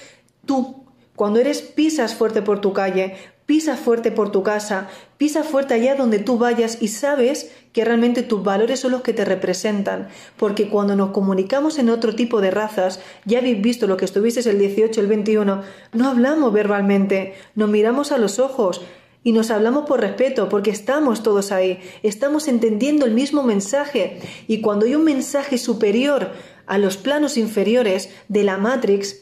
[0.47, 0.82] tú,
[1.17, 4.89] cuando eres pisas fuerte por tu calle, pisa fuerte por tu casa,
[5.19, 9.13] pisa fuerte allá donde tú vayas y sabes que realmente tus valores son los que
[9.13, 13.97] te representan, porque cuando nos comunicamos en otro tipo de razas, ya habéis visto lo
[13.97, 18.83] que estuviste el 18, el 21, no hablamos verbalmente, nos miramos a los ojos,
[19.25, 24.19] y nos hablamos por respeto, porque estamos todos ahí, estamos entendiendo el mismo mensaje.
[24.49, 26.33] Y cuando hay un mensaje superior
[26.67, 29.22] a los planos inferiores de la Matrix,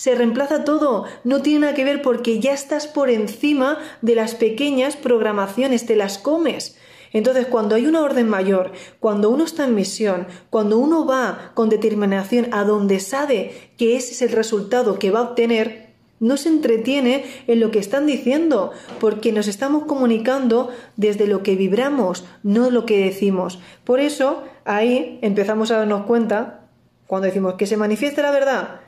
[0.00, 4.34] se reemplaza todo, no tiene nada que ver porque ya estás por encima de las
[4.34, 6.78] pequeñas programaciones, te las comes.
[7.12, 11.68] Entonces, cuando hay una orden mayor, cuando uno está en misión, cuando uno va con
[11.68, 16.48] determinación a donde sabe que ese es el resultado que va a obtener, no se
[16.48, 22.70] entretiene en lo que están diciendo, porque nos estamos comunicando desde lo que vibramos, no
[22.70, 23.58] lo que decimos.
[23.84, 26.68] Por eso, ahí empezamos a darnos cuenta,
[27.06, 28.79] cuando decimos que se manifieste la verdad,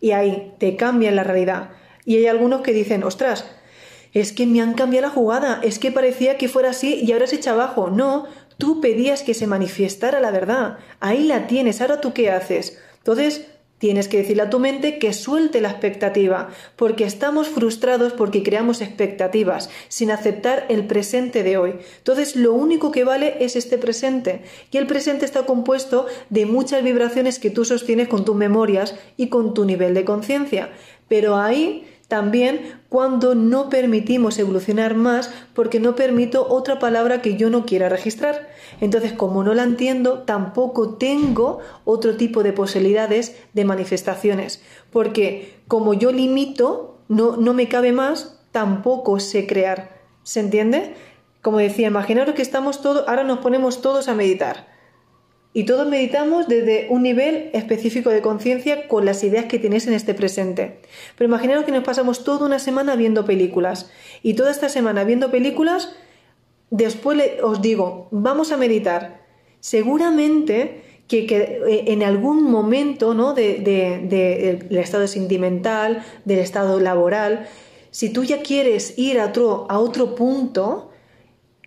[0.00, 1.70] y ahí te cambian la realidad.
[2.04, 3.44] Y hay algunos que dicen, ostras,
[4.12, 7.26] es que me han cambiado la jugada, es que parecía que fuera así y ahora
[7.26, 7.90] se echa abajo.
[7.90, 8.26] No,
[8.58, 10.78] tú pedías que se manifestara la verdad.
[10.98, 12.78] Ahí la tienes, ahora tú qué haces.
[12.98, 13.46] Entonces,
[13.80, 18.82] Tienes que decirle a tu mente que suelte la expectativa, porque estamos frustrados porque creamos
[18.82, 21.76] expectativas, sin aceptar el presente de hoy.
[21.96, 26.84] Entonces, lo único que vale es este presente, y el presente está compuesto de muchas
[26.84, 30.68] vibraciones que tú sostienes con tus memorias y con tu nivel de conciencia.
[31.08, 37.50] Pero ahí también cuando no permitimos evolucionar más porque no permito otra palabra que yo
[37.50, 38.48] no quiera registrar.
[38.80, 44.60] Entonces, como no la entiendo, tampoco tengo otro tipo de posibilidades de manifestaciones.
[44.90, 50.00] Porque como yo limito, no, no me cabe más, tampoco sé crear.
[50.24, 50.96] ¿Se entiende?
[51.42, 54.66] Como decía, imaginaros que estamos todos, ahora nos ponemos todos a meditar.
[55.52, 59.94] Y todos meditamos desde un nivel específico de conciencia con las ideas que tienes en
[59.94, 60.80] este presente.
[61.16, 63.90] Pero imaginaos que nos pasamos toda una semana viendo películas.
[64.22, 65.92] Y toda esta semana viendo películas,
[66.70, 69.22] después os digo, vamos a meditar.
[69.58, 73.34] Seguramente que, eh, en algún momento ¿no?
[73.34, 77.48] del estado sentimental, del estado laboral,
[77.90, 80.92] si tú ya quieres ir a otro, a otro punto,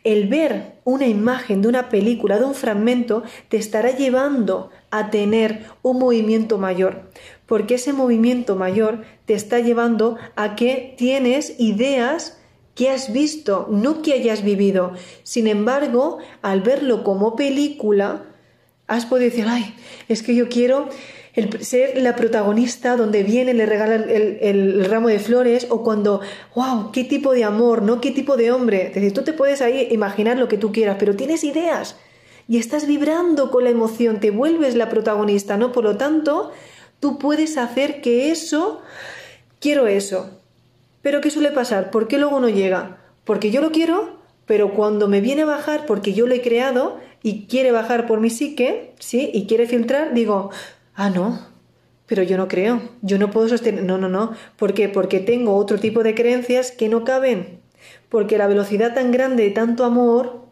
[0.06, 5.66] el ver una imagen de una película, de un fragmento, te estará llevando a tener
[5.82, 7.10] un movimiento mayor,
[7.46, 12.40] porque ese movimiento mayor te está llevando a que tienes ideas
[12.76, 14.94] que has visto, no que hayas vivido.
[15.24, 18.24] Sin embargo, al verlo como película,
[18.88, 19.76] has podido decir, ay,
[20.08, 20.90] es que yo quiero
[21.62, 26.22] ser la protagonista donde viene, le regala el, ramo de flores o cuando,
[26.56, 28.02] wow, qué tipo de amor, ¿no?
[28.02, 28.88] ¿Qué tipo de hombre?
[28.88, 31.96] Es decir, tú te puedes ahí imaginar lo que tú quieras, pero tienes ideas
[32.48, 35.72] y estás vibrando con la emoción, te vuelves la protagonista, ¿no?
[35.72, 36.52] Por lo tanto,
[37.00, 38.82] tú puedes hacer que eso,
[39.60, 40.40] quiero eso.
[41.02, 41.90] Pero ¿qué suele pasar?
[41.90, 42.98] ¿Por qué luego no llega?
[43.24, 47.00] Porque yo lo quiero, pero cuando me viene a bajar porque yo lo he creado
[47.24, 49.32] y quiere bajar por mi psique, ¿sí?
[49.34, 50.52] Y quiere filtrar, digo,
[50.96, 51.40] ah, no,
[52.06, 54.90] pero yo no creo, yo no puedo sostener, no, no, no, ¿por qué?
[54.90, 57.60] Porque tengo otro tipo de creencias que no caben,
[58.10, 60.44] porque la velocidad tan grande de tanto amor,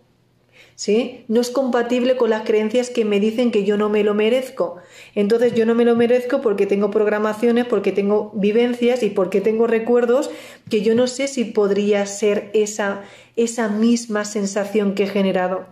[0.76, 1.26] ¿sí?
[1.28, 4.78] No es compatible con las creencias que me dicen que yo no me lo merezco.
[5.14, 9.68] Entonces yo no me lo merezco porque tengo programaciones, porque tengo vivencias y porque tengo
[9.68, 10.32] recuerdos
[10.70, 13.04] que yo no sé si podría ser esa,
[13.36, 15.68] esa misma sensación que he generado.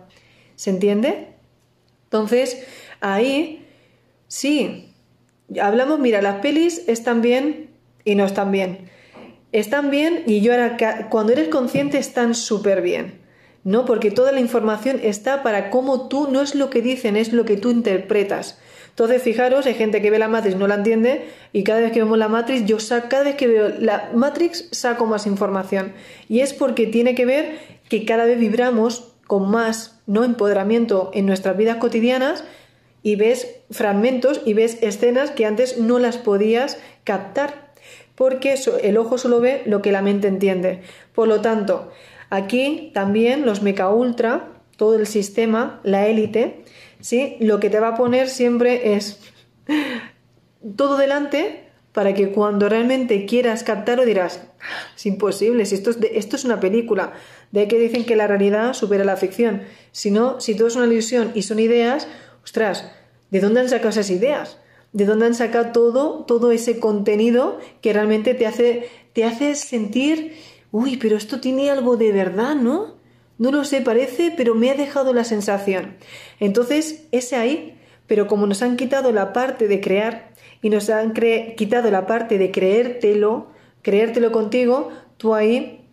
[0.54, 1.28] ¿Se entiende?
[2.04, 2.64] Entonces,
[3.00, 3.59] ahí
[4.30, 4.94] Sí,
[5.60, 7.70] hablamos, mira, las pelis están bien
[8.04, 8.88] y no están bien.
[9.50, 13.18] Están bien y yo ahora, cuando eres consciente, están súper bien.
[13.64, 13.84] ¿No?
[13.84, 17.44] Porque toda la información está para cómo tú, no es lo que dicen, es lo
[17.44, 18.60] que tú interpretas.
[18.90, 21.98] Entonces, fijaros, hay gente que ve la Matrix, no la entiende, y cada vez que
[21.98, 22.76] vemos la Matrix, yo
[23.08, 25.92] cada vez que veo la Matrix saco más información.
[26.28, 27.58] Y es porque tiene que ver
[27.88, 32.44] que cada vez vibramos con más no empoderamiento en nuestras vidas cotidianas
[33.02, 37.72] y ves fragmentos y ves escenas que antes no las podías captar,
[38.14, 40.82] porque el ojo solo ve lo que la mente entiende.
[41.14, 41.90] Por lo tanto,
[42.28, 46.64] aquí también los meca ultra, todo el sistema, la élite,
[47.00, 47.36] ¿sí?
[47.40, 49.20] lo que te va a poner siempre es
[50.76, 54.42] todo delante para que cuando realmente quieras captarlo dirás,
[54.96, 57.14] es imposible, si esto es, esto es una película,
[57.50, 59.62] de que dicen que la realidad supera la ficción.
[59.90, 62.06] Si no, si todo es una ilusión y son ideas,
[62.50, 62.90] ostras,
[63.30, 64.58] ¿de dónde han sacado esas ideas?
[64.92, 70.34] ¿De dónde han sacado todo, todo ese contenido que realmente te hace, te hace sentir,
[70.72, 72.96] uy, pero esto tiene algo de verdad, ¿no?
[73.38, 75.94] No lo sé, parece, pero me ha dejado la sensación.
[76.40, 77.78] Entonces, ese ahí,
[78.08, 81.12] pero como nos han quitado la parte de crear y nos han
[81.56, 83.46] quitado la parte de creértelo,
[83.82, 84.88] creértelo contigo,
[85.18, 85.86] tú ahí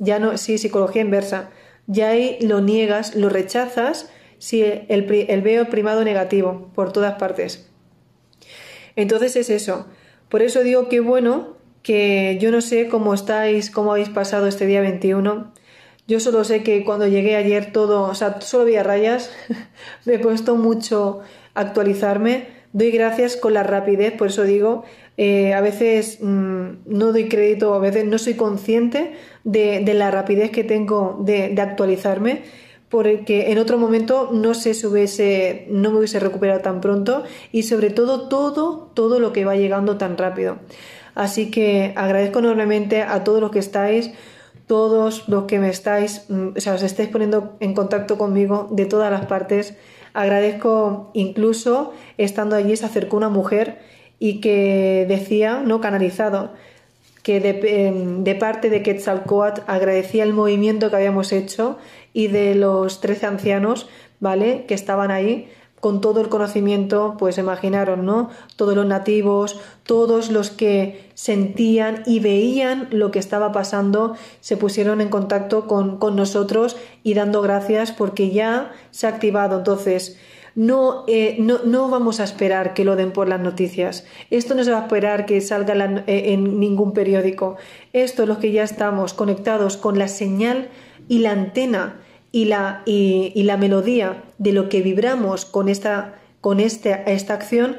[0.00, 1.50] ya no, sí, psicología inversa,
[1.86, 4.10] ya ahí lo niegas, lo rechazas
[4.40, 5.02] Sí, el,
[5.42, 7.68] veo primado negativo por todas partes.
[8.96, 9.86] Entonces es eso.
[10.30, 14.64] Por eso digo que bueno, que yo no sé cómo estáis, cómo habéis pasado este
[14.64, 15.52] día 21.
[16.08, 19.30] Yo solo sé que cuando llegué ayer todo, o sea, solo había rayas.
[20.06, 21.20] Me costó mucho
[21.52, 22.46] actualizarme.
[22.72, 24.84] Doy gracias con la rapidez, por eso digo,
[25.18, 29.12] eh, a veces mm, no doy crédito, a veces no soy consciente
[29.44, 32.42] de, la rapidez que tengo de actualizarme
[32.90, 37.22] porque en otro momento no se hubiese, no me hubiese recuperado tan pronto
[37.52, 40.58] y sobre todo todo, todo lo que va llegando tan rápido.
[41.14, 44.10] Así que agradezco enormemente a todos los que estáis,
[44.66, 48.86] todos los que me estáis, mm, o sea, os estáis poniendo en contacto conmigo de
[48.86, 49.74] todas las partes.
[50.12, 53.78] Agradezco incluso estando allí se acercó una mujer
[54.18, 56.50] y que decía, no canalizado,
[57.22, 61.78] que de, em, de parte de Quetzalcoatl agradecía el movimiento que habíamos hecho
[62.12, 63.88] y de los 13 ancianos,
[64.20, 64.64] ¿vale?
[64.66, 65.48] Que estaban ahí
[65.80, 68.28] con todo el conocimiento, pues imaginaron, ¿no?
[68.56, 75.00] Todos los nativos, todos los que sentían y veían lo que estaba pasando, se pusieron
[75.00, 79.56] en contacto con, con nosotros y dando gracias porque ya se ha activado.
[79.56, 80.18] Entonces,
[80.54, 84.04] no, eh, no, no, vamos a esperar que lo den por las noticias.
[84.30, 87.56] Esto no se va a esperar que salga eh, en ningún periódico.
[87.94, 90.68] Esto, los que ya estamos conectados con la señal
[91.10, 91.96] y la antena
[92.30, 97.78] y la, y, la melodía de lo que vibramos con, esta, con este, esta acción,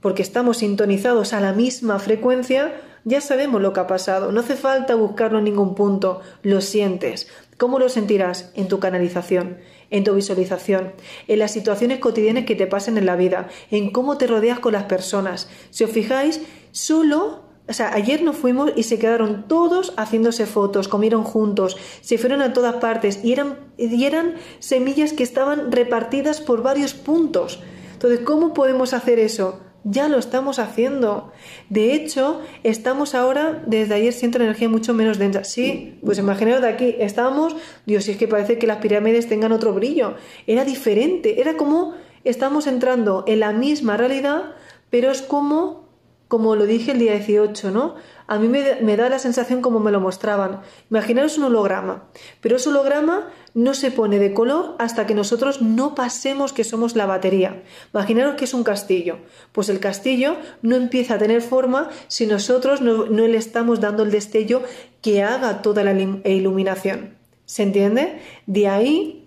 [0.00, 2.72] porque estamos sintonizados a la misma frecuencia,
[3.02, 4.30] ya sabemos lo que ha pasado.
[4.30, 7.26] No hace falta buscarlo en ningún punto, lo sientes.
[7.56, 8.52] ¿Cómo lo sentirás?
[8.54, 9.58] En tu canalización,
[9.90, 10.92] en tu visualización,
[11.26, 14.74] en las situaciones cotidianas que te pasen en la vida, en cómo te rodeas con
[14.74, 15.50] las personas.
[15.70, 20.88] Si os fijáis, solo o sea, ayer nos fuimos y se quedaron todos haciéndose fotos,
[20.88, 26.94] comieron juntos, se fueron a todas partes y eran, semillas que estaban repartidas por varios
[26.94, 27.60] puntos.
[27.92, 29.60] Entonces, ¿cómo podemos hacer eso?
[29.84, 31.30] Ya lo estamos haciendo.
[31.68, 35.44] De hecho, estamos ahora, desde ayer siento energía mucho menos densa.
[35.44, 37.54] Sí, pues imaginaos de aquí, estábamos,
[37.86, 40.14] Dios, si es que parece que las pirámides tengan otro brillo.
[40.46, 41.94] Era diferente, era como
[42.24, 44.54] estamos entrando en la misma realidad,
[44.90, 45.87] pero es como,
[46.28, 47.96] como lo dije el día 18, ¿no?
[48.28, 50.60] a mí me, da la sensación como me lo mostraban.
[50.90, 52.04] Imaginaros un holograma,
[52.42, 56.94] pero ese holograma no se pone de color hasta que nosotros no pasemos que somos
[56.94, 57.62] la batería.
[57.94, 59.16] Imaginaros que es un castillo.
[59.52, 64.02] Pues el castillo no empieza a tener forma si nosotros no, no le estamos dando
[64.02, 64.62] el destello
[65.00, 67.14] que haga toda la iluminación.
[67.46, 68.20] ¿Se entiende?
[68.46, 69.26] De ahí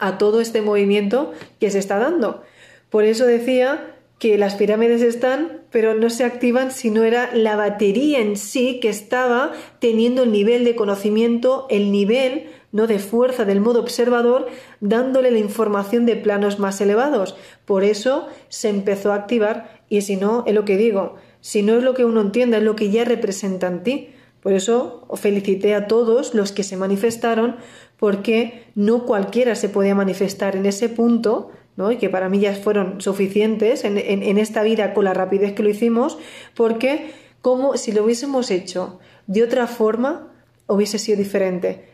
[0.00, 1.30] a todo este movimiento
[1.60, 2.42] que se está dando.
[2.90, 3.89] Por eso decía
[4.20, 8.78] que las pirámides están, pero no se activan si no era la batería en sí
[8.78, 14.46] que estaba teniendo el nivel de conocimiento, el nivel no de fuerza del modo observador,
[14.80, 17.34] dándole la información de planos más elevados.
[17.64, 21.78] Por eso se empezó a activar y si no, es lo que digo, si no
[21.78, 24.10] es lo que uno entienda, es lo que ya representa en ti.
[24.42, 27.56] Por eso felicité a todos los que se manifestaron
[27.98, 31.52] porque no cualquiera se podía manifestar en ese punto
[31.90, 35.70] y que para mí ya fueron suficientes en, esta vida con la rapidez que lo
[35.70, 36.18] hicimos,
[36.54, 40.32] porque como si lo hubiésemos hecho de otra forma,
[40.66, 41.86] hubiese sido diferente.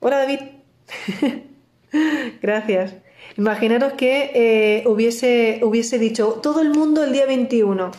[0.00, 0.40] Hola David.
[2.42, 2.94] Gracias.
[3.38, 7.90] Imaginaros que eh, hubiese, hubiese dicho todo el mundo el día 21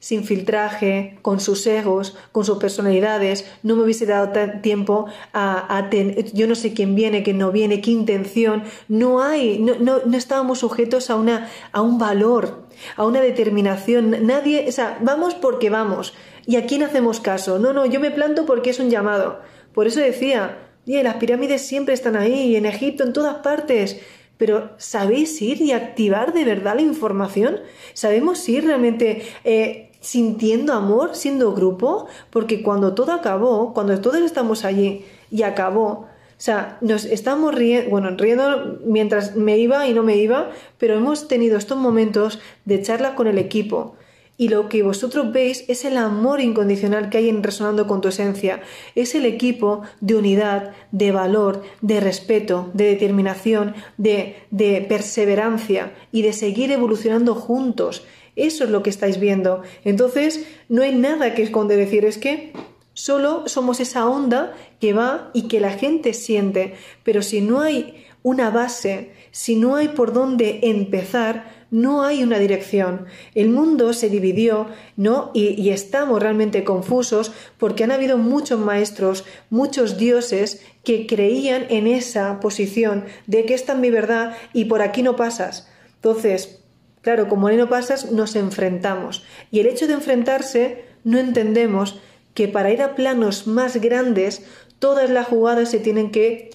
[0.00, 4.32] sin filtraje, con sus egos, con sus personalidades, no me hubiese dado
[4.62, 5.90] tiempo a, a
[6.32, 10.60] yo no sé quién viene, quién no viene, qué intención, no hay, no, no, estábamos
[10.60, 16.14] sujetos a, una, a un valor, a una determinación, nadie, o sea, vamos porque vamos,
[16.46, 17.58] ¿y a quién hacemos caso?
[17.58, 19.40] No, no, yo me planto porque es un llamado,
[19.74, 24.00] por eso decía, las pirámides siempre están ahí, en Egipto, en todas partes,
[24.40, 27.60] pero ¿sabéis ir y activar de verdad la información?
[27.92, 34.64] ¿Sabemos ir realmente eh, sintiendo amor, siendo grupo, porque cuando todo acabó, cuando todos estamos
[34.64, 36.06] allí y acabó,
[36.40, 40.94] o sea, nos estamos riendo, bueno, riendo mientras me iba y no me iba, pero
[40.94, 43.94] hemos tenido estos momentos de charla con el equipo.
[44.38, 48.08] Y lo que vosotros veis es el amor incondicional que hay en Resonando con tu
[48.08, 48.62] Esencia.
[48.94, 56.22] Es el equipo de unidad, de valor, de respeto, de determinación, de, de perseverancia y
[56.22, 58.02] de seguir evolucionando juntos.
[58.46, 59.62] Eso es lo que estáis viendo.
[59.84, 62.52] Entonces, no hay nada que esconder decir, es que
[62.94, 66.74] solo somos esa onda que va y que la gente siente,
[67.04, 72.38] pero si no hay una base, si no hay por dónde empezar, no hay una
[72.38, 73.06] dirección.
[73.34, 74.66] El mundo se dividió,
[74.96, 75.30] ¿no?
[75.34, 81.86] Y, y, estamos realmente confusos porque han habido muchos maestros, muchos dioses que creían en
[81.86, 85.68] esa posición de que esta es mi verdad y por aquí no pasas.
[85.94, 86.59] Entonces,
[87.02, 89.24] Claro, como no pasas, nos enfrentamos.
[89.50, 92.00] Y el hecho de enfrentarse, no entendemos
[92.34, 94.44] que para ir a planos más grandes,
[94.78, 96.50] todas las jugadas se tienen que,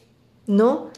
[0.47, 0.91] ¿no?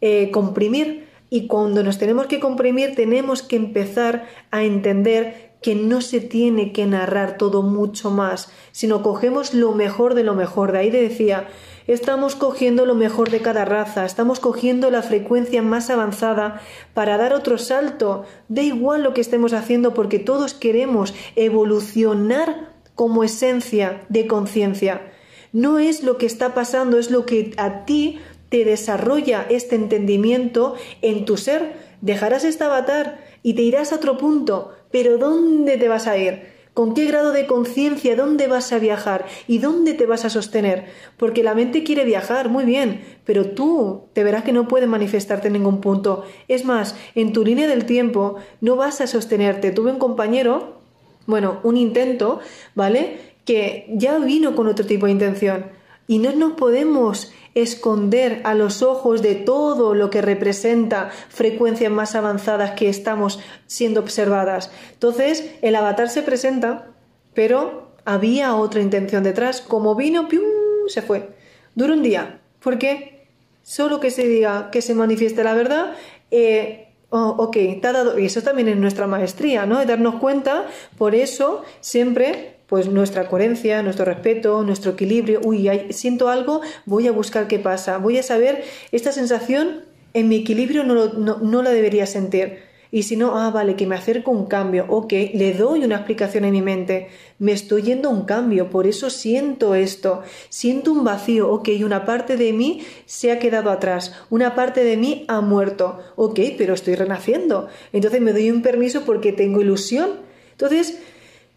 [0.00, 1.08] Eh, comprimir.
[1.30, 6.72] Y cuando nos tenemos que comprimir, tenemos que empezar a entender que no se tiene
[6.72, 10.72] que narrar todo mucho más, sino cogemos lo mejor de lo mejor.
[10.72, 11.48] De ahí decía,
[11.86, 16.60] Estamos cogiendo lo mejor de cada raza, estamos cogiendo la frecuencia más avanzada
[16.94, 18.24] para dar otro salto.
[18.48, 25.12] Da igual lo que estemos haciendo porque todos queremos evolucionar como esencia de conciencia.
[25.52, 30.74] No es lo que está pasando, es lo que a ti te desarrolla este entendimiento
[31.00, 31.74] en tu ser.
[32.00, 36.51] Dejarás este avatar y te irás a otro punto, pero ¿dónde te vas a ir?
[36.74, 38.16] ¿Con qué grado de conciencia?
[38.16, 39.26] ¿Dónde vas a viajar?
[39.46, 40.86] ¿Y dónde te vas a sostener?
[41.18, 45.48] Porque la mente quiere viajar, muy bien, pero tú te verás que no puedes manifestarte
[45.48, 46.24] en ningún punto.
[46.48, 49.70] Es más, en tu línea del tiempo no vas a sostenerte.
[49.70, 50.80] Tuve un compañero,
[51.26, 52.40] bueno, un intento,
[52.74, 53.18] ¿vale?
[53.44, 55.66] Que ya vino con otro tipo de intención.
[56.06, 62.14] Y no nos podemos esconder a los ojos de todo lo que representa frecuencias más
[62.14, 64.70] avanzadas que estamos siendo observadas.
[64.92, 66.86] Entonces, el avatar se presenta,
[67.34, 69.60] pero había otra intención detrás.
[69.60, 70.44] Como vino, ¡pium!
[70.88, 71.30] se fue.
[71.74, 72.40] Dura un día.
[72.60, 73.26] ¿Por qué?
[73.62, 75.94] Solo que se diga que se manifieste la verdad.
[76.30, 79.78] Eh, oh, ok, te ha dado, y eso también es nuestra maestría, ¿no?
[79.78, 80.66] De darnos cuenta,
[80.98, 85.42] por eso siempre pues nuestra coherencia, nuestro respeto, nuestro equilibrio.
[85.44, 89.82] Uy, siento algo, voy a buscar qué pasa, voy a saber esta sensación
[90.14, 92.60] En mi equilibrio no, no, no la debería sentir.
[92.90, 95.96] Y si no, ah, vale, que me acerco a un cambio, ok, le doy una
[95.96, 97.08] explicación en mi mente,
[97.38, 102.06] me estoy yendo a un cambio, por eso siento esto, siento un vacío, ok, una
[102.06, 106.72] parte de mí se ha quedado atrás, una parte de mí ha muerto, ok, pero
[106.72, 110.32] estoy renaciendo, entonces me doy un permiso porque tengo ilusión.
[110.52, 110.98] Entonces,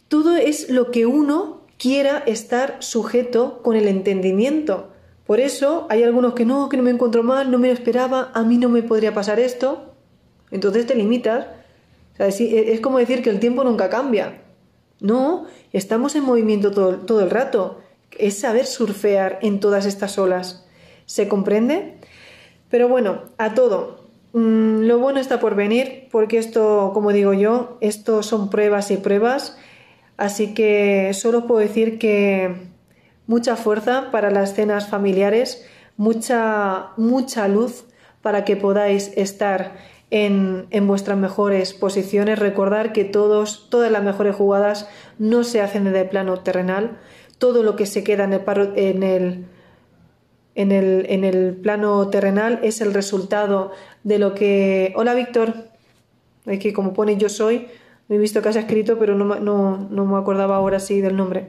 [0.07, 4.89] todo es lo que uno quiera estar sujeto con el entendimiento.
[5.25, 8.31] Por eso hay algunos que no, que no me encuentro mal, no me lo esperaba,
[8.33, 9.93] a mí no me podría pasar esto.
[10.51, 11.47] Entonces te limitas.
[12.19, 14.41] E, es como decir que el tiempo nunca cambia.
[14.99, 17.79] No, estamos en movimiento todo, todo el rato.
[18.17, 20.65] Es saber surfear en todas estas olas.
[21.05, 21.97] ¿Se comprende?
[22.69, 24.05] Pero bueno, a todo.
[24.33, 28.97] Mm, lo bueno está por venir, porque esto, como digo yo, esto son pruebas y
[28.97, 29.57] pruebas.
[30.17, 32.55] Así que solo puedo decir que
[33.27, 35.65] mucha fuerza para las cenas familiares,
[35.97, 37.85] mucha, mucha luz
[38.21, 39.75] para que podáis estar
[40.09, 42.39] en, vuestras mejores posiciones.
[42.39, 44.87] Recordar que todos, todas las mejores jugadas
[45.19, 46.97] no se hacen en el plano terrenal.
[47.37, 49.45] Todo lo que se queda en el,
[50.55, 53.71] en el, en el, plano terrenal es el resultado
[54.03, 54.93] de lo que...
[54.95, 55.53] Hola Víctor,
[56.45, 57.67] es que como pone yo soy,
[58.09, 61.47] he visto que has escrito, pero no, no, me acordaba ahora sí del nombre.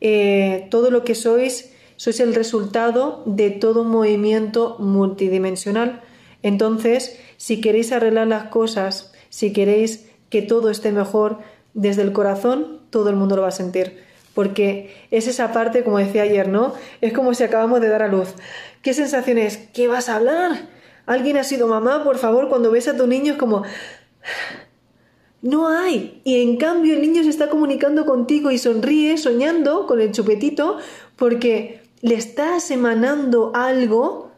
[0.00, 6.02] Eh, todo lo que sois, sois el resultado de todo movimiento multidimensional.
[6.42, 11.38] Entonces, si queréis arreglar las cosas, si queréis que todo esté mejor
[11.72, 14.04] desde el corazón, todo el mundo lo va a sentir.
[14.34, 16.74] Porque es esa parte, como decía ayer, ¿no?
[17.00, 18.34] Es como si acabamos de dar a luz.
[18.82, 19.56] ¿Qué sensación es?
[19.72, 20.68] ¿Qué vas a hablar?
[21.06, 22.04] ¿Alguien ha sido mamá?
[22.04, 23.62] Por favor, cuando ves a tu niño es como...
[25.42, 26.20] No hay.
[26.24, 30.78] Y en cambio el niño se está comunicando contigo y sonríe, soñando con el chupetito,
[31.16, 34.30] porque le estás emanando algo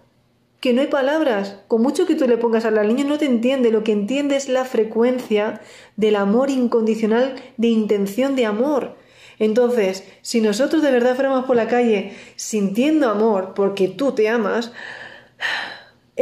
[0.61, 1.57] que no hay palabras.
[1.69, 3.71] Con mucho que tú le pongas a al niño no te entiende.
[3.71, 5.61] Lo que entiende es la frecuencia
[5.97, 8.97] del amor incondicional, de intención de amor.
[9.39, 14.73] Entonces, si nosotros de verdad fuéramos por la calle sintiendo amor porque tú te amas,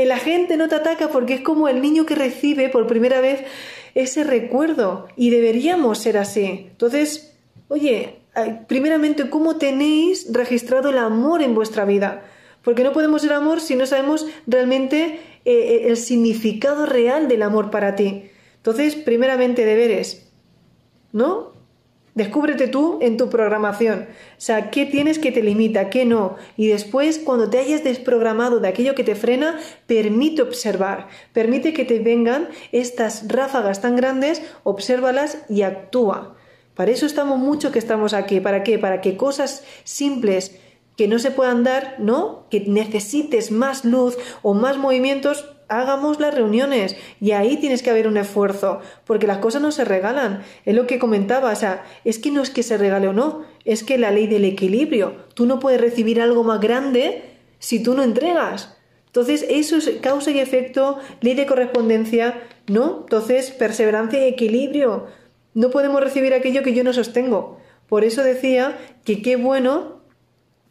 [0.05, 3.45] la gente no te ataca porque es como el niño que recibe por primera vez
[3.95, 6.67] ese recuerdo y deberíamos ser así.
[6.71, 7.35] Entonces,
[7.69, 8.17] oye,
[8.69, 12.25] primeramente, ¿cómo tenéis registrado el amor en vuestra vida?
[12.63, 17.43] Porque no podemos ser amor si no sabemos realmente eh, eh, el significado real del
[17.43, 18.25] amor para ti.
[18.57, 20.31] Entonces, primeramente deberes,
[21.13, 21.56] ¿no?
[22.17, 24.07] Descúbrete tú en tu programación.
[24.09, 26.37] O sea, ¿qué tienes que te limita, qué no?
[26.57, 31.09] Y después, cuando te hayas desprogramado de aquello que te frena, permite observar.
[31.35, 36.37] Permite que te vengan estas ráfagas tan grandes, obsérvalas y actúa.
[36.75, 38.41] Para eso estamos mucho que estamos aquí.
[38.41, 38.79] ¿Para qué?
[38.79, 40.59] Para que cosas simples
[40.97, 42.47] que no se puedan dar, ¿no?
[42.49, 48.09] Que necesites más luz o más movimientos, hagamos las reuniones y ahí tienes que haber
[48.09, 50.43] un esfuerzo, porque las cosas no se regalan.
[50.65, 53.45] Es lo que comentaba, o sea, es que no es que se regale o no,
[53.65, 57.23] es que la ley del equilibrio, tú no puedes recibir algo más grande
[57.59, 58.77] si tú no entregas.
[59.07, 63.01] Entonces, eso es causa y efecto, ley de correspondencia, ¿no?
[63.05, 65.07] Entonces, perseverancia y equilibrio.
[65.55, 67.59] No podemos recibir aquello que yo no sostengo.
[67.89, 69.97] Por eso decía que qué bueno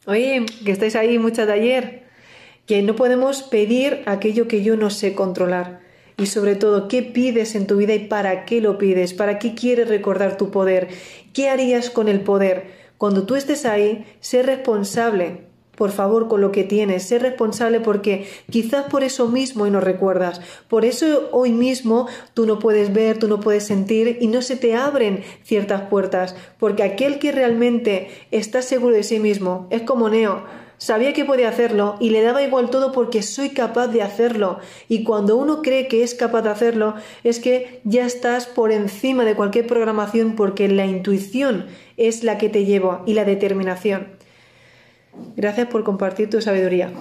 [0.08, 2.04] Oye, que estáis ahí muchas de ayer,
[2.66, 5.82] que no podemos pedir aquello que yo no sé controlar.
[6.18, 9.14] Y sobre todo, ¿qué pides en tu vida y para qué lo pides?
[9.14, 10.88] ¿Para qué quieres recordar tu poder?
[11.34, 12.86] ¿Qué harías con el poder?
[12.98, 15.46] Cuando tú estés ahí, sé responsable
[15.76, 19.82] por favor, con lo que tienes, sé responsable porque quizás por eso mismo y no
[19.82, 20.42] recuerdas.
[20.68, 24.56] Por eso hoy mismo tú no puedes ver, tú no puedes sentir y no se
[24.56, 26.36] te abren ciertas puertas.
[26.60, 30.65] Porque aquel que realmente está seguro de sí mismo es como Neo.
[30.78, 34.60] Sabía que podía hacerlo y le daba igual todo porque soy capaz de hacerlo.
[34.90, 39.24] Y cuando uno cree que es capaz de hacerlo, es que ya estás por encima
[39.24, 41.66] de cualquier programación porque la intuición
[41.98, 44.08] es la que te lleva y la determinación.
[45.36, 46.92] Gracias por compartir tu sabiduría.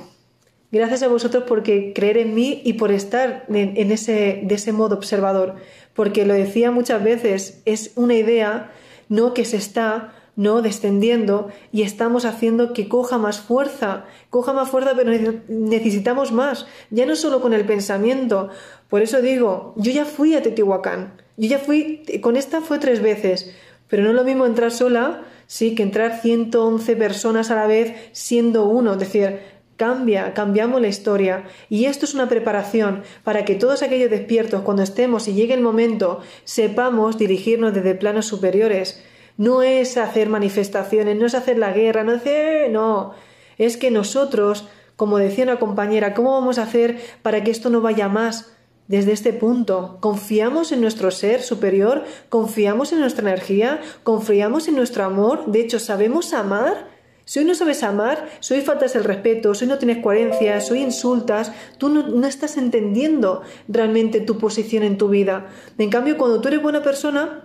[0.70, 4.96] Gracias a vosotros por creer en mí y por estar en, ese, de ese modo
[4.96, 5.54] observador.
[5.94, 8.72] Porque lo decía muchas veces, es una idea
[9.08, 14.68] no que se está no descendiendo y estamos haciendo que coja más fuerza, coja más
[14.68, 15.10] fuerza, pero
[15.48, 18.48] necesitamos más, ya no solo con el pensamiento.
[18.88, 23.00] Por eso digo, yo ya fui a Teotihuacán, yo ya fui, con esta fue tres
[23.00, 23.54] veces,
[23.88, 27.94] pero no es lo mismo entrar sola sí, que entrar 111 personas a la vez
[28.12, 29.40] siendo uno, es decir,
[29.76, 31.44] cambia, cambiamos la historia.
[31.68, 35.60] Y esto es una preparación para que todos aquellos despiertos, cuando estemos y llegue el
[35.60, 39.02] momento, sepamos dirigirnos desde planos superiores.
[39.36, 42.22] No es hacer manifestaciones, no es hacer la guerra, no es
[42.70, 43.14] no,
[43.58, 47.80] es que nosotros Como decía una compañera, ¿cómo vamos a hacer para que esto no
[47.80, 48.54] vaya más?
[48.86, 52.04] Desde este punto, ¿confiamos en nuestro ser superior?
[52.28, 53.80] ¿Confiamos en nuestra energía?
[54.02, 55.46] ¿Confiamos en nuestro amor?
[55.46, 56.94] De hecho, ¿sabemos amar?
[57.24, 60.66] Si hoy no sabes amar, si hoy faltas el respeto, si hoy no tienes coherencias,
[60.66, 65.46] si hoy insultas, tú no, no, estás entendiendo realmente tu posición en tu vida.
[65.78, 67.43] En cambio, cuando tú eres buena persona,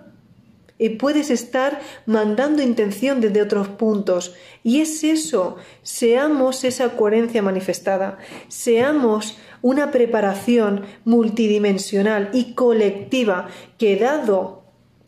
[0.79, 4.33] y puedes estar mandando intención desde otros puntos.
[4.63, 8.17] Y es eso, seamos esa coherencia manifestada,
[8.47, 14.58] seamos una preparación multidimensional y colectiva que dado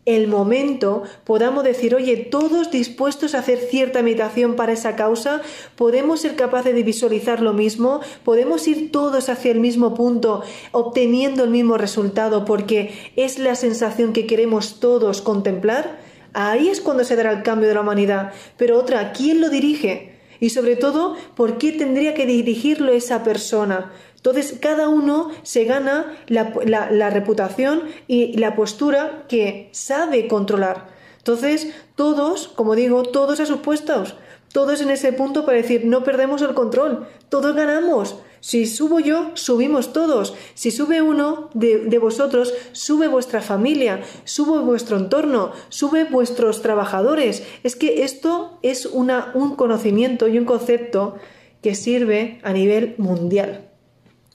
[0.06, 5.42] el momento podamos decir, oye, todos dispuestos a hacer cierta meditación para esa causa,
[5.76, 11.44] podemos ser capaces de visualizar lo mismo, podemos ir todos hacia el mismo punto, obteniendo
[11.44, 16.00] el mismo resultado, porque es la sensación que queremos todos contemplar.
[16.34, 18.32] Ahí es cuando se dará el cambio de la humanidad.
[18.58, 20.12] Pero otra, ¿quién lo dirige?
[20.40, 23.92] Y sobre todo, ¿por qué tendría que dirigirlo esa persona?
[24.22, 30.90] Entonces, cada uno se gana la, reputación y la postura que sabe controlar.
[31.18, 34.16] Entonces, todos, como digo, todos a sus puestos,
[34.54, 38.18] todos en ese punto para decir, no perdemos el control, todos ganamos.
[38.42, 40.36] Si subo yo, subimos todos.
[40.54, 47.42] Si sube uno de, vosotros, sube vuestra familia, sube vuestro entorno, sube vuestros trabajadores.
[47.64, 51.16] Es que esto es un conocimiento y un concepto
[51.64, 53.71] que sirve a nivel mundial.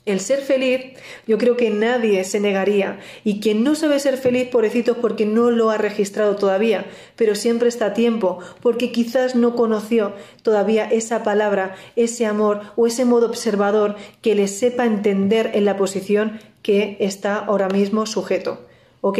[0.07, 0.93] El ser feliz,
[1.27, 3.01] yo creo que nadie se negaría.
[3.25, 6.87] Y quien no sabe ser feliz, pobrecitos, porque no lo ha registrado todavía,
[7.17, 12.87] pero siempre está a tiempo, porque quizás no conoció todavía esa palabra, ese amor o
[12.87, 18.65] ese modo observador que le sepa entender en la posición que está ahora mismo sujeto.
[19.01, 19.19] ¿Ok?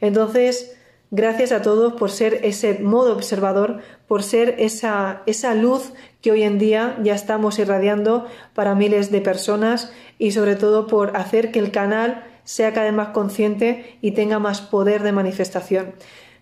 [0.00, 0.76] Entonces,
[1.12, 6.44] Gracias a todos por ser ese modo observador, por ser esa, esa luz que hoy
[6.44, 11.58] en día ya estamos irradiando para miles de personas y sobre todo por hacer que
[11.58, 15.94] el canal sea cada vez más consciente y tenga más poder de manifestación.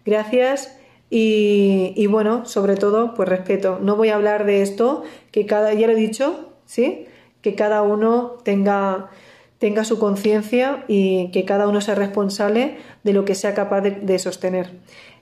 [0.05, 3.79] Gracias y, y bueno, sobre todo, pues respeto.
[3.81, 7.07] No voy a hablar de esto, que cada, ya lo he dicho, ¿sí?
[7.41, 9.09] Que cada uno tenga
[9.59, 14.19] tenga su conciencia y que cada uno sea responsable de lo que sea capaz de,
[14.19, 14.71] sostener.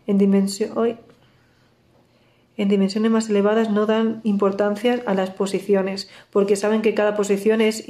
[0.07, 0.19] En,
[2.69, 7.85] dimensiones más elevadas no dan importancia a las posiciones, porque saben que cada posición es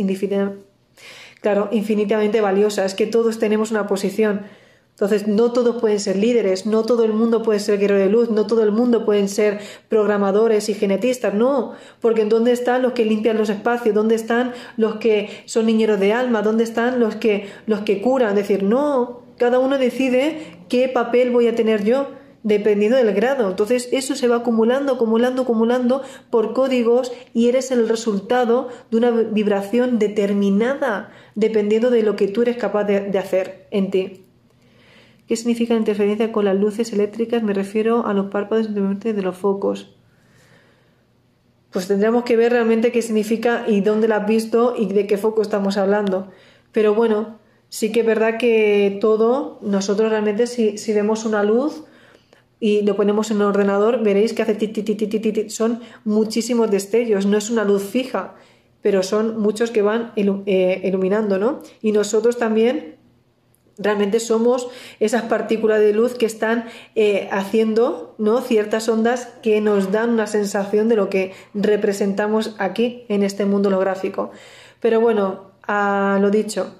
[1.40, 2.84] claro, infinitamente valiosa.
[2.84, 4.42] Es que todos tenemos una posición
[4.96, 8.30] entonces, no todos pueden ser líderes, no todo el mundo puede ser guerrero de luz,
[8.30, 13.04] no todo el mundo pueden ser programadores y genetistas, no, porque ¿dónde están los que
[13.04, 13.94] limpian los espacios?
[13.94, 16.40] ¿Dónde están los que son niñeros de alma?
[16.40, 18.30] ¿Dónde están los que, los que curan?
[18.30, 22.08] Es decir, no, cada uno decide qué papel voy a tener yo
[22.42, 23.50] dependiendo del grado.
[23.50, 29.10] Entonces eso se va acumulando, acumulando, acumulando por códigos y eres el resultado de una
[29.10, 34.25] vibración determinada dependiendo de lo que tú eres capaz de hacer en ti.
[35.26, 37.42] ¿Qué significa interferencia con las luces eléctricas?
[37.42, 39.96] Me refiero a los párpados de los focos.
[41.72, 45.18] Pues tendríamos que ver realmente qué significa y dónde la has visto y de qué
[45.18, 46.28] foco estamos hablando.
[46.72, 51.84] Pero bueno, sí que es verdad que todo, nosotros realmente si, si vemos una luz
[52.60, 56.70] y lo ponemos en un ordenador, veréis que hace ti, ti, ti, ti, son muchísimos
[56.70, 58.34] destellos, no es una luz fija,
[58.80, 61.60] pero son muchos que van eh, iluminando, ¿no?
[61.82, 62.95] Y nosotros también
[63.78, 64.68] Realmente somos
[65.00, 68.40] esas partículas de luz que están eh, haciendo ¿no?
[68.40, 73.68] ciertas ondas que nos dan una sensación de lo que representamos aquí en este mundo
[73.68, 74.30] holográfico.
[74.80, 76.74] Pero bueno, a lo dicho,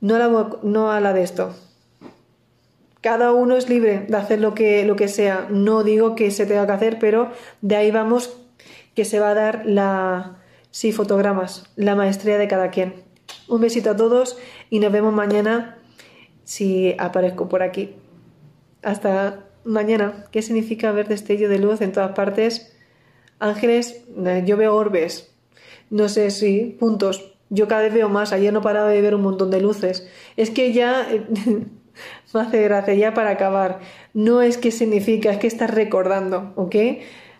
[0.00, 1.54] no a no a la de esto.
[3.00, 5.46] Cada uno es libre de hacer lo que, lo que sea.
[5.50, 8.36] No digo que se tenga que hacer, pero de ahí vamos
[8.94, 10.36] que se va a dar la,
[10.70, 13.03] sí, fotogramas, la maestría de cada quien.
[13.48, 14.38] Un besito a todos
[14.70, 15.78] y nos vemos mañana
[16.44, 17.94] si aparezco por aquí.
[18.82, 20.26] Hasta mañana.
[20.30, 22.74] ¿Qué significa ver destello de luz en todas partes?
[23.38, 25.34] Ángeles, eh, yo veo orbes.
[25.90, 27.32] No sé si puntos.
[27.50, 28.32] Yo cada vez veo más.
[28.32, 30.08] Ayer no paraba de ver un montón de luces.
[30.36, 31.06] Es que ya
[32.34, 33.80] me hace gracia, ya para acabar.
[34.12, 36.76] No es que significa, es que estás recordando, ¿ok?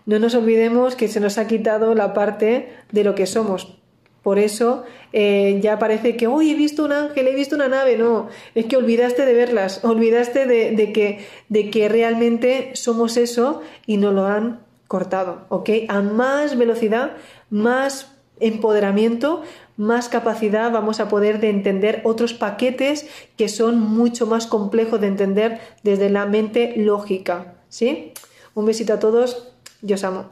[0.05, 3.79] No nos olvidemos que se nos ha quitado la parte de lo que somos.
[4.25, 7.95] Por eso eh, ya parece que, hoy he visto un ángel, he visto una nave.
[7.95, 13.97] No, es que olvidaste de verlas, olvidaste de, que, de que realmente somos eso y
[13.97, 15.69] nos lo han cortado, ¿ok?
[15.89, 17.17] A más velocidad,
[17.51, 19.43] más empoderamiento,
[19.77, 23.05] más capacidad vamos a poder de entender otros paquetes
[23.37, 28.11] que son mucho más complejos de entender desde la mente lógica, ¿sí?
[28.55, 29.53] Un besito a todos,
[29.83, 30.31] yo os amo.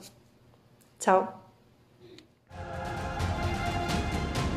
[0.99, 1.42] Chao.